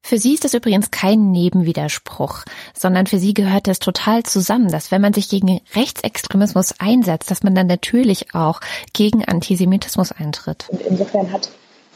[0.06, 2.44] Für sie ist das übrigens kein Nebenwiderspruch,
[2.78, 7.42] sondern für sie gehört das total zusammen, dass wenn man sich gegen Rechtsextremismus einsetzt, dass
[7.42, 8.60] man dann natürlich auch
[8.92, 10.68] gegen Antisemitismus eintritt.
[10.70, 11.50] Und insofern hat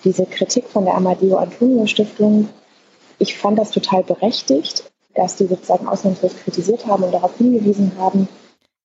[0.03, 2.49] diese Kritik von der Amadeo Antonio Stiftung,
[3.19, 4.83] ich fand das total berechtigt,
[5.15, 8.27] dass die sozusagen ausnahmslos kritisiert haben und darauf hingewiesen haben,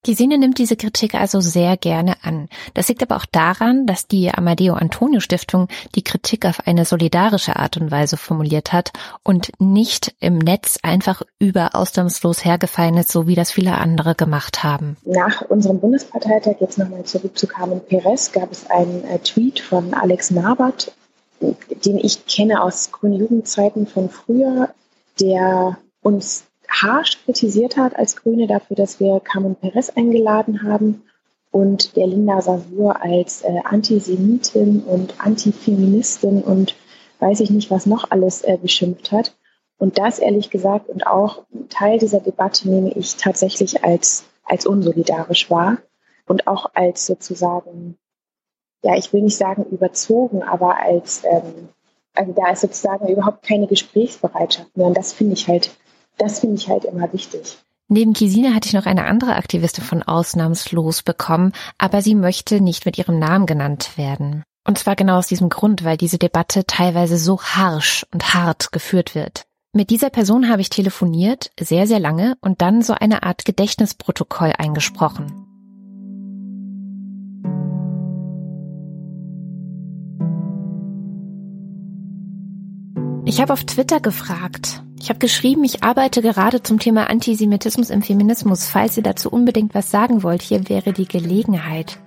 [0.05, 2.49] Gesine nimmt diese Kritik also sehr gerne an.
[2.73, 7.55] Das liegt aber auch daran, dass die Amadeo Antonio Stiftung die Kritik auf eine solidarische
[7.55, 8.91] Art und Weise formuliert hat
[9.23, 14.61] und nicht im Netz einfach über ausnahmslos hergefallen ist, so wie das viele andere gemacht
[14.61, 14.97] haben.
[15.05, 19.93] Nach unserem Bundesparteitag, jetzt nochmal zurück zu Carmen Perez, gab es einen äh, Tweet von
[19.93, 20.91] Alex Nabert,
[21.85, 24.69] den ich kenne aus grünen Jugendzeiten von früher,
[25.19, 31.03] der uns harsch kritisiert hat als Grüne dafür, dass wir Carmen Perez eingeladen haben
[31.51, 36.75] und der Linda Savur als äh, Antisemitin und Antifeministin und
[37.19, 39.35] weiß ich nicht, was noch alles äh, beschimpft hat.
[39.77, 45.49] Und das ehrlich gesagt und auch Teil dieser Debatte nehme ich tatsächlich als, als unsolidarisch
[45.49, 45.77] wahr
[46.25, 47.97] und auch als sozusagen
[48.83, 51.69] ja, ich will nicht sagen überzogen, aber als, ähm,
[52.13, 54.87] also da ist sozusagen überhaupt keine Gesprächsbereitschaft mehr.
[54.87, 55.71] Und das finde ich halt,
[56.17, 57.57] das finde ich halt immer wichtig.
[57.87, 62.85] Neben Kisine hatte ich noch eine andere Aktivistin von Ausnahmslos bekommen, aber sie möchte nicht
[62.85, 64.43] mit ihrem Namen genannt werden.
[64.65, 69.15] Und zwar genau aus diesem Grund, weil diese Debatte teilweise so harsch und hart geführt
[69.15, 69.43] wird.
[69.73, 74.53] Mit dieser Person habe ich telefoniert, sehr, sehr lange, und dann so eine Art Gedächtnisprotokoll
[74.57, 75.42] eingesprochen.
[83.25, 84.83] Ich habe auf Twitter gefragt.
[84.99, 88.67] Ich habe geschrieben, ich arbeite gerade zum Thema Antisemitismus im Feminismus.
[88.67, 91.99] Falls ihr dazu unbedingt was sagen wollt, hier wäre die Gelegenheit.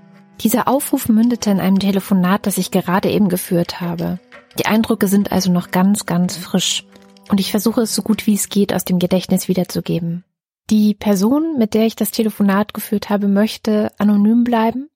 [0.42, 4.20] Dieser Aufruf mündete in einem Telefonat, das ich gerade eben geführt habe.
[4.58, 6.84] Die Eindrücke sind also noch ganz, ganz frisch.
[7.30, 10.24] Und ich versuche es so gut wie es geht aus dem Gedächtnis wiederzugeben.
[10.68, 14.90] Die Person, mit der ich das Telefonat geführt habe, möchte anonym bleiben.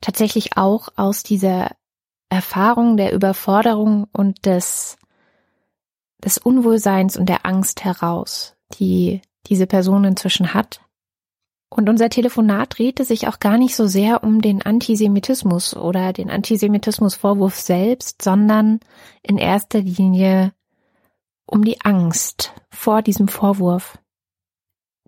[0.00, 1.72] Tatsächlich auch aus dieser
[2.30, 4.96] Erfahrung der Überforderung und des
[6.24, 10.80] des Unwohlseins und der Angst heraus, die diese Person inzwischen hat.
[11.70, 16.30] Und unser Telefonat drehte sich auch gar nicht so sehr um den Antisemitismus oder den
[16.30, 18.80] Antisemitismusvorwurf selbst, sondern
[19.22, 20.52] in erster Linie
[21.46, 23.98] um die Angst vor diesem Vorwurf.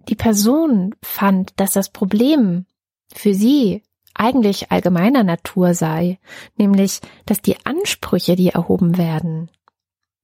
[0.08, 2.66] Die Person fand, dass das Problem
[3.12, 3.82] für sie
[4.14, 6.18] eigentlich allgemeiner Natur sei,
[6.56, 9.50] nämlich, dass die Ansprüche, die erhoben werden,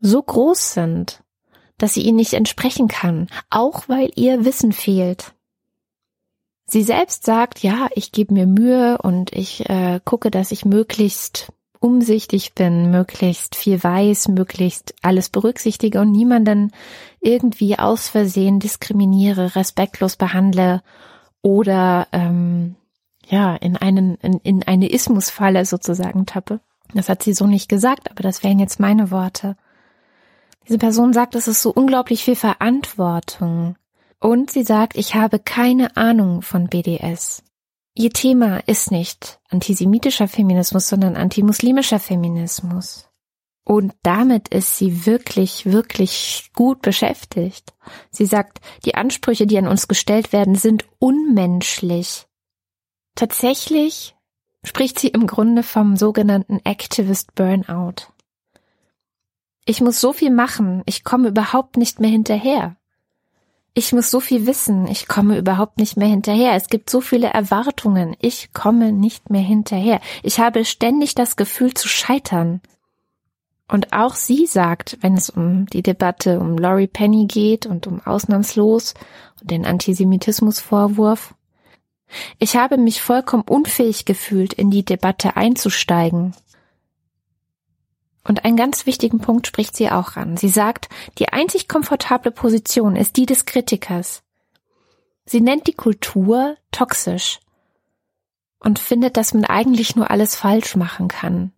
[0.00, 1.22] so groß sind,
[1.78, 5.34] dass sie ihnen nicht entsprechen kann, auch weil ihr Wissen fehlt.
[6.66, 11.52] Sie selbst sagt, ja, ich gebe mir Mühe und ich äh, gucke, dass ich möglichst
[11.78, 16.72] umsichtig bin, möglichst viel weiß, möglichst alles berücksichtige und niemanden
[17.20, 20.82] irgendwie aus Versehen diskriminiere, respektlos behandle
[21.42, 22.74] oder ähm,
[23.28, 26.60] ja in einen in, in eine Ismusfalle sozusagen tappe.
[26.94, 29.56] Das hat sie so nicht gesagt, aber das wären jetzt meine Worte.
[30.66, 33.76] Diese Person sagt, es ist so unglaublich viel Verantwortung.
[34.18, 37.44] Und sie sagt, ich habe keine Ahnung von BDS.
[37.94, 43.08] Ihr Thema ist nicht antisemitischer Feminismus, sondern antimuslimischer Feminismus.
[43.64, 47.74] Und damit ist sie wirklich, wirklich gut beschäftigt.
[48.10, 52.26] Sie sagt, die Ansprüche, die an uns gestellt werden, sind unmenschlich.
[53.16, 54.14] Tatsächlich
[54.62, 58.12] spricht sie im Grunde vom sogenannten Activist Burnout.
[59.66, 62.76] Ich muss so viel machen, ich komme überhaupt nicht mehr hinterher
[63.78, 66.54] ich muss so viel wissen, ich komme überhaupt nicht mehr hinterher.
[66.54, 70.00] Es gibt so viele Erwartungen, ich komme nicht mehr hinterher.
[70.22, 72.62] Ich habe ständig das Gefühl zu scheitern.
[73.68, 78.00] Und auch sie sagt, wenn es um die Debatte um Laurie Penny geht und um
[78.00, 78.94] Ausnahmslos
[79.42, 81.34] und den Antisemitismusvorwurf,
[82.38, 86.34] ich habe mich vollkommen unfähig gefühlt, in die Debatte einzusteigen.
[88.26, 90.36] Und einen ganz wichtigen Punkt spricht sie auch an.
[90.36, 94.22] Sie sagt, die einzig komfortable Position ist die des Kritikers.
[95.24, 97.38] Sie nennt die Kultur toxisch
[98.58, 101.52] und findet, dass man eigentlich nur alles falsch machen kann.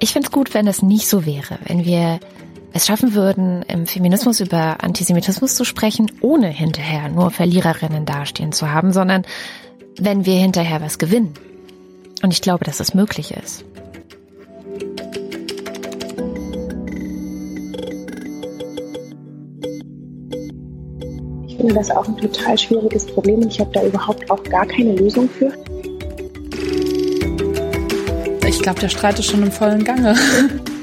[0.00, 2.20] Ich finde es gut, wenn es nicht so wäre, wenn wir
[2.74, 8.68] es schaffen würden, im Feminismus über Antisemitismus zu sprechen, ohne hinterher nur Verliererinnen dastehen zu
[8.68, 9.22] haben, sondern
[9.96, 11.34] wenn wir hinterher was gewinnen.
[12.24, 13.64] Und ich glaube, dass es möglich ist.
[21.46, 24.66] Ich finde das auch ein total schwieriges Problem und ich habe da überhaupt auch gar
[24.66, 25.52] keine Lösung für.
[28.48, 30.16] Ich glaube, der Streit ist schon im vollen Gange.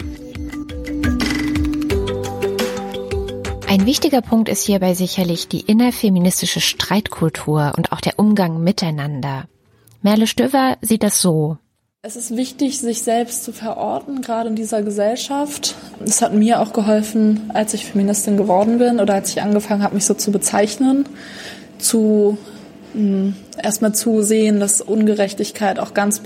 [3.81, 9.45] Ein wichtiger Punkt ist hierbei sicherlich die innerfeministische Streitkultur und auch der Umgang miteinander.
[10.03, 11.57] Merle Stöver sieht das so.
[12.03, 15.73] Es ist wichtig, sich selbst zu verorten, gerade in dieser Gesellschaft.
[16.05, 19.95] Es hat mir auch geholfen, als ich Feministin geworden bin oder als ich angefangen habe,
[19.95, 21.09] mich so zu bezeichnen,
[21.79, 22.37] zu
[22.93, 26.21] hm, erstmal zu sehen, dass Ungerechtigkeit auch ganz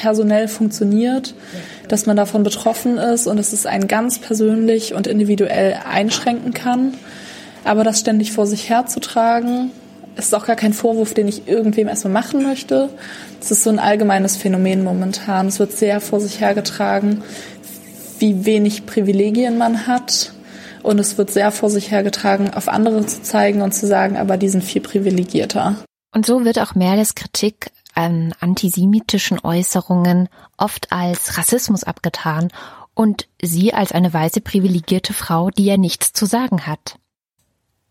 [0.00, 1.34] personell funktioniert,
[1.88, 6.94] dass man davon betroffen ist und dass es einen ganz persönlich und individuell einschränken kann.
[7.64, 9.70] Aber das ständig vor sich herzutragen,
[10.16, 12.88] ist auch gar kein Vorwurf, den ich irgendwem erstmal machen möchte.
[13.40, 15.48] Es ist so ein allgemeines Phänomen momentan.
[15.48, 17.22] Es wird sehr vor sich hergetragen,
[18.18, 20.32] wie wenig Privilegien man hat.
[20.82, 24.38] Und es wird sehr vor sich hergetragen, auf andere zu zeigen und zu sagen, aber
[24.38, 25.76] die sind viel privilegierter.
[26.14, 32.48] Und so wird auch Merles Kritik an antisemitischen Äußerungen oft als Rassismus abgetan
[32.94, 36.96] und sie als eine weiße privilegierte Frau, die ja nichts zu sagen hat.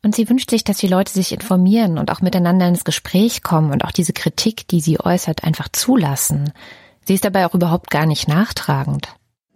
[0.02, 3.72] Und sie wünscht sich, dass die Leute sich informieren und auch miteinander ins Gespräch kommen
[3.72, 6.54] und auch diese Kritik, die sie äußert, einfach zulassen.
[7.06, 9.10] Sie ist dabei auch überhaupt gar nicht nachtragend.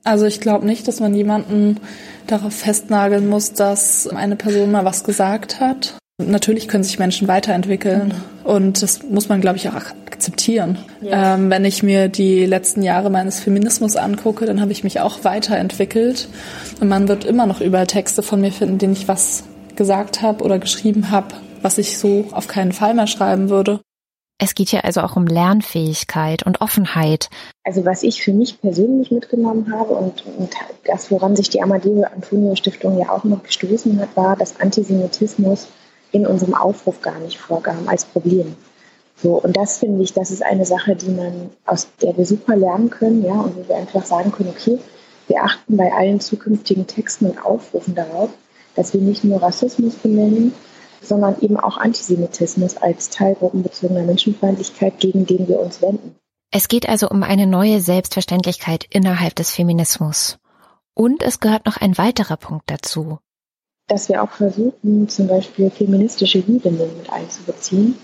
[0.04, 1.80] Also ich glaube nicht, dass man jemanden
[2.28, 5.98] darauf festnageln muss, dass eine Person mal was gesagt hat.
[6.20, 10.78] Natürlich können sich Menschen weiterentwickeln und das muss man, glaube ich, auch akzeptieren.
[11.02, 11.36] Ja.
[11.36, 15.24] Ähm, wenn ich mir die letzten Jahre meines Feminismus angucke, dann habe ich mich auch
[15.24, 16.28] weiterentwickelt
[16.80, 19.44] und man wird immer noch überall Texte von mir finden, denen ich was
[19.76, 21.34] gesagt habe oder geschrieben habe,
[21.64, 23.82] was ich so auf keinen Fall mehr schreiben würde.
[24.38, 27.30] Es geht ja also auch um Lernfähigkeit und Offenheit.
[27.64, 30.52] Also was ich für mich persönlich mitgenommen habe und, und
[30.86, 35.68] das, woran sich die Amadeo Antonio Stiftung ja auch noch gestoßen hat, war, dass Antisemitismus
[36.14, 38.56] in unserem Aufruf gar nicht vorgaben als Problem.
[39.22, 42.56] So, und das finde ich, das ist eine Sache, die man, aus der wir super
[42.56, 44.80] lernen können, ja, und wo wir einfach sagen können, okay,
[45.28, 48.30] wir achten bei allen zukünftigen Texten und Aufrufen darauf,
[48.76, 50.54] dass wir nicht nur Rassismus benennen,
[51.02, 56.16] sondern eben auch Antisemitismus als teilgruppenbezogener Menschenfeindlichkeit, gegen den wir uns wenden.
[56.52, 60.38] Es geht also um eine neue Selbstverständlichkeit innerhalb des Feminismus.
[60.94, 63.20] Und es gehört noch ein weiterer Punkt dazu
[63.88, 67.98] dass wir auch versuchen, zum Beispiel feministische Jüdinnen mit einzubeziehen.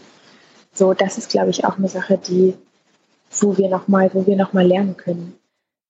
[0.73, 2.53] So, das ist, glaube ich, auch eine Sache, die,
[3.39, 5.37] wo wir nochmal, wo wir noch mal lernen können.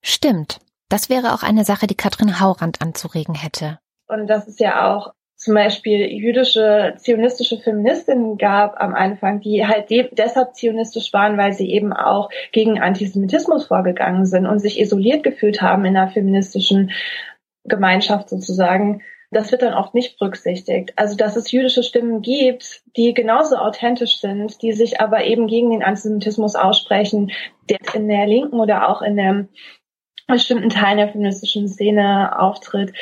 [0.01, 0.59] Stimmt.
[0.89, 3.79] Das wäre auch eine Sache, die Katrin Haurand anzuregen hätte.
[4.07, 9.89] Und das ist ja auch zum Beispiel jüdische zionistische Feministinnen gab am Anfang, die halt
[9.89, 15.23] de deshalb zionistisch waren, weil sie eben auch gegen Antisemitismus vorgegangen sind und sich isoliert
[15.23, 16.91] gefühlt haben in der feministischen
[17.63, 19.01] Gemeinschaft sozusagen,
[19.31, 20.93] das wird dann oft nicht berücksichtigt.
[20.95, 25.69] Also dass es jüdische Stimmen gibt, die genauso authentisch sind, die sich aber eben gegen
[25.69, 27.31] den Antisemitismus aussprechen,
[27.69, 29.47] der in der Linken oder auch in der
[30.27, 32.93] bestimmten Teilen der feministischen Szene auftritt.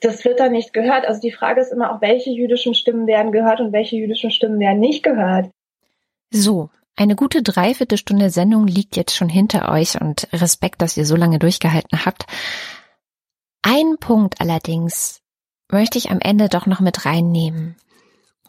[0.00, 1.06] Das wird dann nicht gehört.
[1.06, 4.60] Also die Frage ist immer auch, welche jüdischen Stimmen werden gehört und welche jüdischen Stimmen
[4.60, 5.50] werden nicht gehört.
[6.30, 11.16] So, eine gute Dreiviertelstunde Sendung liegt jetzt schon hinter euch und Respekt, dass ihr so
[11.16, 12.26] lange durchgehalten habt.
[13.62, 15.22] Ein Punkt allerdings
[15.70, 17.76] möchte ich am Ende doch noch mit reinnehmen,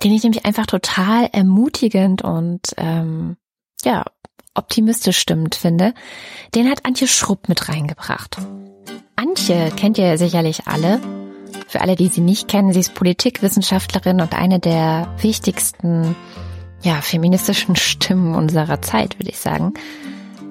[0.03, 3.38] den ich nämlich einfach total ermutigend und ähm,
[3.84, 4.05] ja
[4.55, 5.93] optimistisch stimmt finde.
[6.55, 8.38] Den hat Antje Schrupp mit reingebracht.
[9.15, 10.99] Antje kennt ihr sicherlich alle.
[11.67, 16.15] Für alle, die sie nicht kennen, sie ist Politikwissenschaftlerin und eine der wichtigsten
[16.82, 19.74] ja, feministischen Stimmen unserer Zeit, würde ich sagen.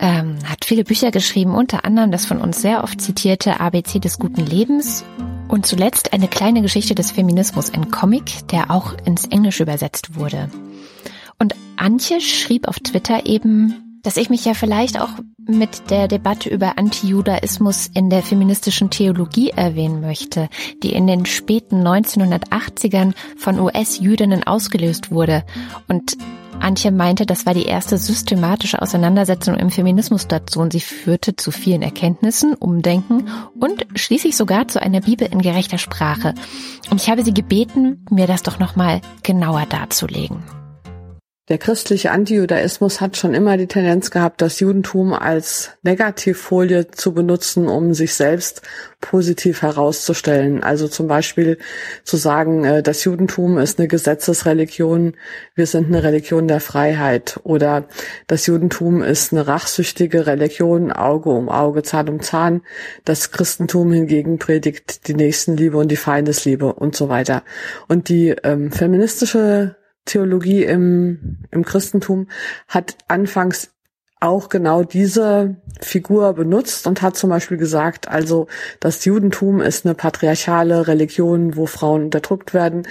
[0.00, 4.18] Ähm, hat viele Bücher geschrieben, unter anderem das von uns sehr oft zitierte ABC des
[4.18, 5.04] guten Lebens
[5.49, 10.51] und zuletzt eine kleine Geschichte des Feminismus, ein Comic, der auch ins Englische übersetzt wurde.
[11.38, 15.11] Und Antje schrieb auf Twitter eben, dass ich mich ja vielleicht auch
[15.46, 20.48] mit der Debatte über Antijudaismus in der feministischen Theologie erwähnen möchte,
[20.82, 25.44] die in den späten 1980ern von US-Jüdinnen ausgelöst wurde
[25.88, 26.16] und
[26.59, 31.50] Antje meinte, das war die erste systematische Auseinandersetzung im Feminismus dazu und sie führte zu
[31.50, 33.28] vielen Erkenntnissen, Umdenken
[33.61, 36.32] und schließlich sogar zu einer Bibel in gerechter Sprache.
[36.90, 40.42] Und ich habe sie gebeten, mir das doch nochmal genauer darzulegen.
[41.49, 47.68] Der christliche Antijudaismus hat schon immer die Tendenz gehabt, das Judentum als Negativfolie zu benutzen,
[47.68, 48.61] um sich selbst
[49.01, 50.62] positiv herauszustellen.
[50.62, 51.57] Also zum Beispiel
[52.05, 55.14] zu sagen, äh, das Judentum ist eine Gesetzesreligion,
[55.55, 57.40] wir sind eine Religion der Freiheit.
[57.44, 57.84] Oder
[58.26, 62.61] das Judentum ist eine rachsüchtige Religion, Auge um Auge, Zahn um Zahn.
[63.07, 67.42] Das Christentum hingegen predigt die Nächstenliebe und die Feindesliebe und so weiter.
[67.86, 69.76] Und die ähm, feministische
[70.09, 72.28] Theologie im, im Christentum
[72.66, 73.70] hat anfangs
[74.20, 78.48] auch genau diese Figur benutzt und hat zum Beispiel gesagt, also
[78.80, 82.88] das Judentum ist eine patriarchale Religion, wo Frauen unterdrückt werden.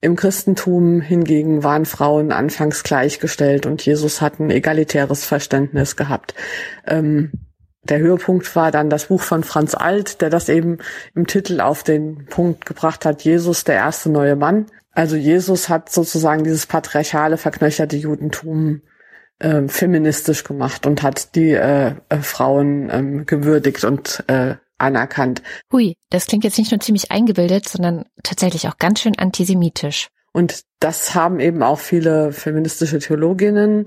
[0.00, 6.34] Im Christentum hingegen waren Frauen anfangs gleichgestellt und Jesus hat ein egalitäres Verständnis gehabt.
[6.86, 7.30] Ähm,
[7.84, 10.78] der Höhepunkt war dann das Buch von Franz Alt, der das eben
[11.14, 14.66] im Titel auf den Punkt gebracht hat, Jesus, der erste neue Mann.
[14.94, 18.82] Also Jesus hat sozusagen dieses patriarchale, verknöcherte Judentum
[19.40, 25.42] äh, feministisch gemacht und hat die äh, äh, Frauen ähm, gewürdigt und äh, anerkannt.
[25.72, 30.08] Hui, das klingt jetzt nicht nur ziemlich eingebildet, sondern tatsächlich auch ganz schön antisemitisch.
[30.32, 33.86] Und das haben eben auch viele feministische Theologinnen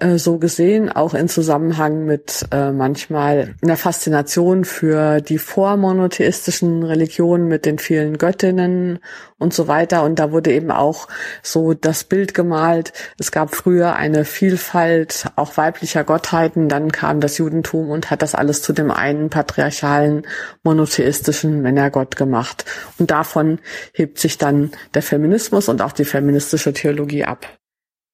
[0.00, 7.48] äh, so gesehen, auch in Zusammenhang mit äh, manchmal einer Faszination für die vormonotheistischen Religionen
[7.48, 9.00] mit den vielen Göttinnen
[9.38, 10.04] und so weiter.
[10.04, 11.08] Und da wurde eben auch
[11.42, 12.92] so das Bild gemalt.
[13.18, 18.34] Es gab früher eine Vielfalt auch weiblicher Gottheiten, dann kam das Judentum und hat das
[18.34, 20.26] alles zu dem einen patriarchalen
[20.62, 22.64] monotheistischen Männergott gemacht.
[22.98, 23.58] Und davon
[23.92, 27.46] hebt sich dann der Feminismus und auch die feministische Theologie ab.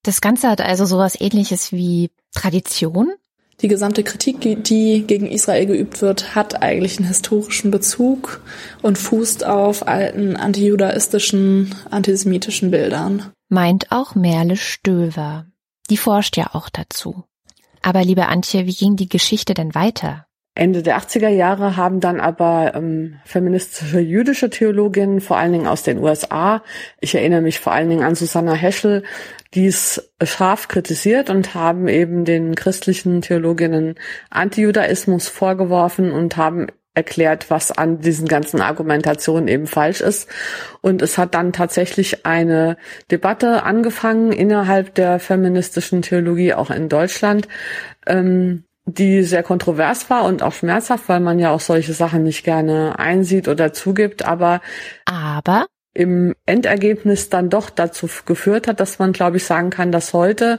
[0.04, 3.12] Das Ganze hat also sowas ähnliches wie Tradition?
[3.60, 8.40] Die gesamte Kritik, die gegen Israel geübt wird, hat eigentlich einen historischen Bezug
[8.82, 13.32] und fußt auf alten antijudaistischen, antisemitischen Bildern.
[13.48, 15.46] Meint auch Merle Stöver.
[15.90, 17.24] Die forscht ja auch dazu.
[17.82, 20.23] Aber liebe Antje, wie ging die Geschichte denn weiter?
[20.56, 25.82] Ende der 80er Jahre haben dann aber ähm, feministische jüdische Theologinnen, vor allen Dingen aus
[25.82, 26.62] den USA,
[27.00, 29.02] ich erinnere mich vor allen Dingen an Susanna Heschel,
[29.54, 33.96] dies scharf kritisiert und haben eben den christlichen Theologinnen
[34.30, 40.28] Antijudaismus vorgeworfen und haben erklärt, was an diesen ganzen Argumentationen eben falsch ist.
[40.80, 42.76] Und es hat dann tatsächlich eine
[43.10, 47.48] Debatte angefangen innerhalb der feministischen Theologie, auch in Deutschland,
[48.06, 52.44] ähm, die sehr kontrovers war und auch schmerzhaft, weil man ja auch solche Sachen nicht
[52.44, 54.60] gerne einsieht oder zugibt, aber
[55.06, 60.12] aber im Endergebnis dann doch dazu geführt hat, dass man, glaube ich, sagen kann, dass
[60.12, 60.58] heute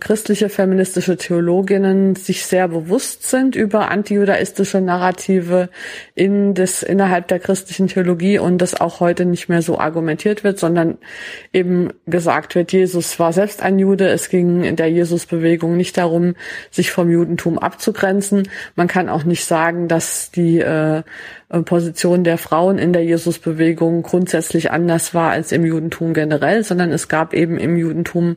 [0.00, 5.68] christliche feministische Theologinnen sich sehr bewusst sind über antijudaistische Narrative
[6.14, 10.58] in des, innerhalb der christlichen Theologie und das auch heute nicht mehr so argumentiert wird,
[10.58, 10.96] sondern
[11.52, 14.08] eben gesagt wird, Jesus war selbst ein Jude.
[14.08, 16.36] Es ging in der Jesusbewegung nicht darum,
[16.70, 18.48] sich vom Judentum abzugrenzen.
[18.76, 21.02] Man kann auch nicht sagen, dass die äh,
[21.64, 27.08] Position der Frauen in der Jesusbewegung grundsätzlich anders war als im Judentum generell, sondern es
[27.08, 28.36] gab eben im Judentum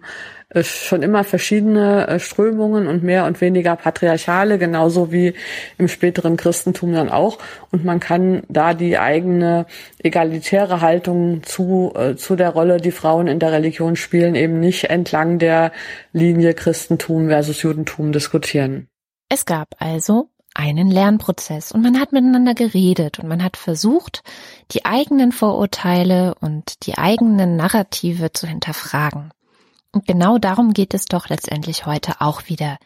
[0.53, 5.34] äh, schon immer verschiedene äh, Strömungen und mehr und weniger patriarchale, genauso wie
[5.77, 7.39] im späteren Christentum dann auch.
[7.71, 9.65] Und man kann da die eigene
[10.01, 14.86] egalitäre Haltung zu, äh, zu der Rolle, die Frauen in der Religion spielen, eben nicht
[14.86, 15.71] entlang der
[16.11, 18.88] Linie Christentum versus Judentum diskutieren.
[19.29, 24.24] Es gab also einen Lernprozess und man hat miteinander geredet und man hat versucht,
[24.72, 29.32] die eigenen Vorurteile und die eigenen Narrative zu hinterfragen.
[29.91, 32.78] Und genau darum geht es doch letztendlich heute auch wieder.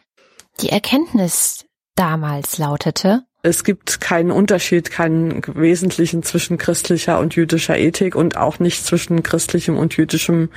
[0.60, 8.16] Die Erkenntnis damals lautete, es gibt keinen Unterschied, keinen wesentlichen zwischen christlicher und jüdischer Ethik
[8.16, 10.48] und auch nicht zwischen christlichem und jüdischem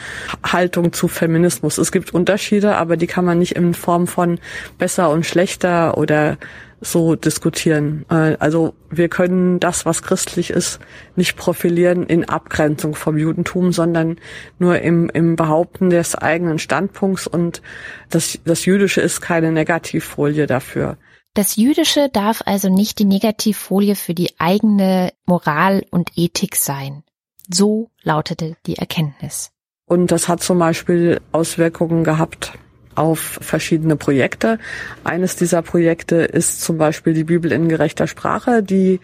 [0.43, 1.77] Haltung zu Feminismus.
[1.77, 4.39] Es gibt Unterschiede, aber die kann man nicht in Form von
[4.79, 6.37] besser und schlechter oder
[6.81, 8.05] so diskutieren.
[8.09, 10.79] Äh, also wir können das, was christlich ist,
[11.15, 14.17] nicht profilieren in Abgrenzung vom Judentum, sondern
[14.59, 17.61] nur im, im Behaupten des eigenen Standpunkts und
[18.09, 20.97] das, das Jüdische ist keine Negativfolie dafür.
[21.33, 27.03] Das Jüdische darf also nicht die Negativfolie für die eigene Moral und Ethik sein.
[27.49, 29.51] So lautete die Erkenntnis.
[29.85, 32.53] Und das hat zum Beispiel Auswirkungen gehabt
[32.95, 34.59] auf verschiedene Projekte.
[35.03, 38.99] Eines dieser Projekte ist zum Beispiel die Bibel in gerechter Sprache, die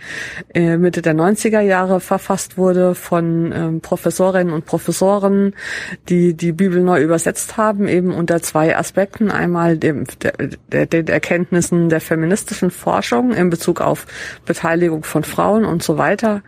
[0.54, 5.54] äh, Mitte der 90er Jahre verfasst wurde von ähm, Professorinnen und Professoren,
[6.10, 9.32] die die Bibel neu übersetzt haben, eben unter zwei Aspekten.
[9.32, 10.06] Einmal dem,
[10.72, 14.06] der, den Erkenntnissen der feministischen Forschung in Bezug auf
[14.46, 16.42] Beteiligung von Frauen und so weiter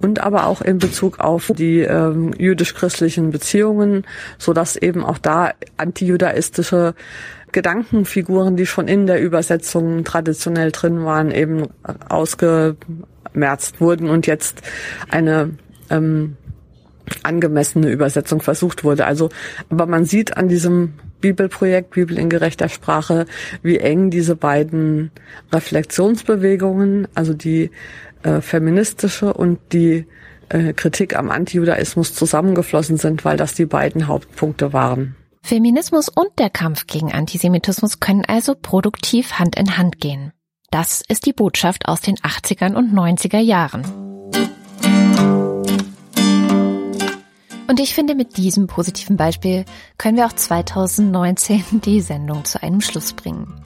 [0.00, 4.04] und aber auch in Bezug auf die ähm, jüdisch-christlichen Beziehungen,
[4.38, 6.81] so dass eben auch da antijudaistische
[7.52, 11.68] Gedankenfiguren, die schon in der Übersetzung traditionell drin waren, eben
[12.08, 14.62] ausgemerzt wurden und jetzt
[15.10, 15.50] eine
[15.90, 16.36] ähm,
[17.22, 19.06] angemessene Übersetzung versucht wurde.
[19.06, 19.28] Also,
[19.70, 23.26] aber man sieht an diesem Bibelprojekt Bibel in gerechter Sprache,
[23.62, 25.10] wie eng diese beiden
[25.52, 27.70] Reflexionsbewegungen, also die
[28.22, 30.06] äh, feministische und die
[30.48, 35.14] äh, Kritik am Antijudaismus zusammengeflossen sind, weil das die beiden Hauptpunkte waren.
[35.44, 40.32] Feminismus und der Kampf gegen Antisemitismus können also produktiv Hand in Hand gehen.
[40.70, 43.82] Das ist die Botschaft aus den 80ern und 90er Jahren.
[47.66, 49.64] Und ich finde, mit diesem positiven Beispiel
[49.98, 53.62] können wir auch 2019 die Sendung zu einem Schluss bringen.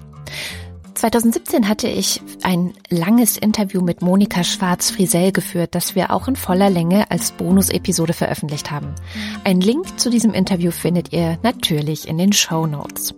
[0.96, 6.70] 2017 hatte ich ein langes Interview mit Monika Schwarz-Frisell geführt, das wir auch in voller
[6.70, 8.94] Länge als Bonus-Episode veröffentlicht haben.
[9.44, 13.14] Ein Link zu diesem Interview findet ihr natürlich in den Show Notes.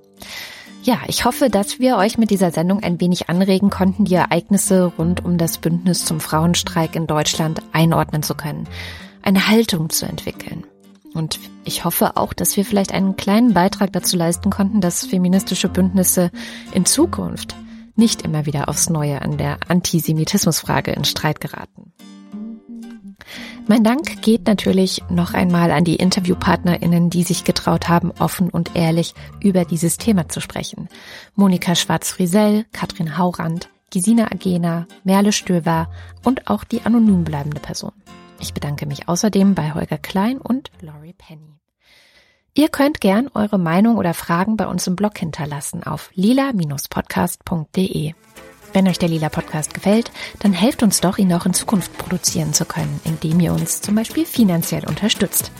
[0.82, 4.92] Ja, ich hoffe, dass wir euch mit dieser Sendung ein wenig anregen konnten, die Ereignisse
[4.98, 8.66] rund um das Bündnis zum Frauenstreik in Deutschland einordnen zu können,
[9.22, 10.64] eine Haltung zu entwickeln.
[11.14, 15.68] Und ich hoffe auch, dass wir vielleicht einen kleinen Beitrag dazu leisten konnten, dass feministische
[15.68, 16.32] Bündnisse
[16.72, 17.54] in Zukunft
[17.98, 21.92] nicht immer wieder aufs Neue an der Antisemitismusfrage in Streit geraten.
[23.66, 28.74] Mein Dank geht natürlich noch einmal an die InterviewpartnerInnen, die sich getraut haben, offen und
[28.74, 30.88] ehrlich über dieses Thema zu sprechen.
[31.34, 35.90] Monika Schwarz-Friesell, Katrin Haurand, Gesina Agena, Merle Stöver
[36.24, 37.92] und auch die anonym bleibende Person.
[38.40, 41.57] Ich bedanke mich außerdem bei Holger Klein und Laurie Penny.
[42.58, 48.14] Ihr könnt gern eure Meinung oder Fragen bei uns im Blog hinterlassen auf lila-podcast.de.
[48.72, 52.52] Wenn euch der Lila Podcast gefällt, dann helft uns doch, ihn auch in Zukunft produzieren
[52.52, 55.52] zu können, indem ihr uns zum Beispiel finanziell unterstützt.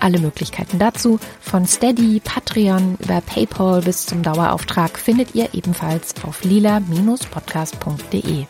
[0.00, 6.42] Alle Möglichkeiten dazu, von Steady, Patreon über PayPal bis zum Dauerauftrag, findet ihr ebenfalls auf
[6.42, 8.46] lila-podcast.de.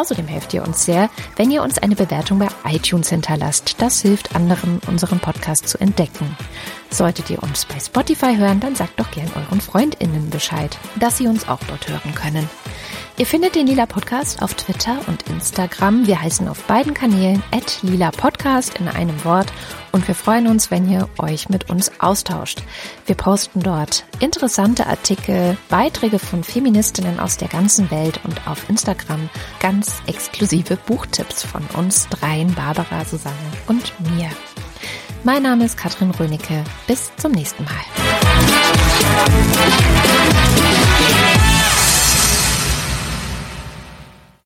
[0.00, 3.74] Außerdem helft ihr uns sehr, wenn ihr uns eine Bewertung bei iTunes hinterlasst.
[3.82, 6.38] Das hilft anderen, unseren Podcast zu entdecken.
[6.88, 11.26] Solltet ihr uns bei Spotify hören, dann sagt doch gern euren FreundInnen Bescheid, dass sie
[11.26, 12.48] uns auch dort hören können.
[13.20, 16.06] Ihr findet den Lila Podcast auf Twitter und Instagram.
[16.06, 17.42] Wir heißen auf beiden Kanälen
[17.82, 19.52] Lila Podcast in einem Wort
[19.92, 22.62] und wir freuen uns, wenn ihr euch mit uns austauscht.
[23.04, 29.28] Wir posten dort interessante Artikel, Beiträge von Feministinnen aus der ganzen Welt und auf Instagram
[29.60, 34.30] ganz exklusive Buchtipps von uns dreien, Barbara, Susanne und mir.
[35.24, 36.64] Mein Name ist Katrin Rönecke.
[36.86, 37.74] Bis zum nächsten Mal.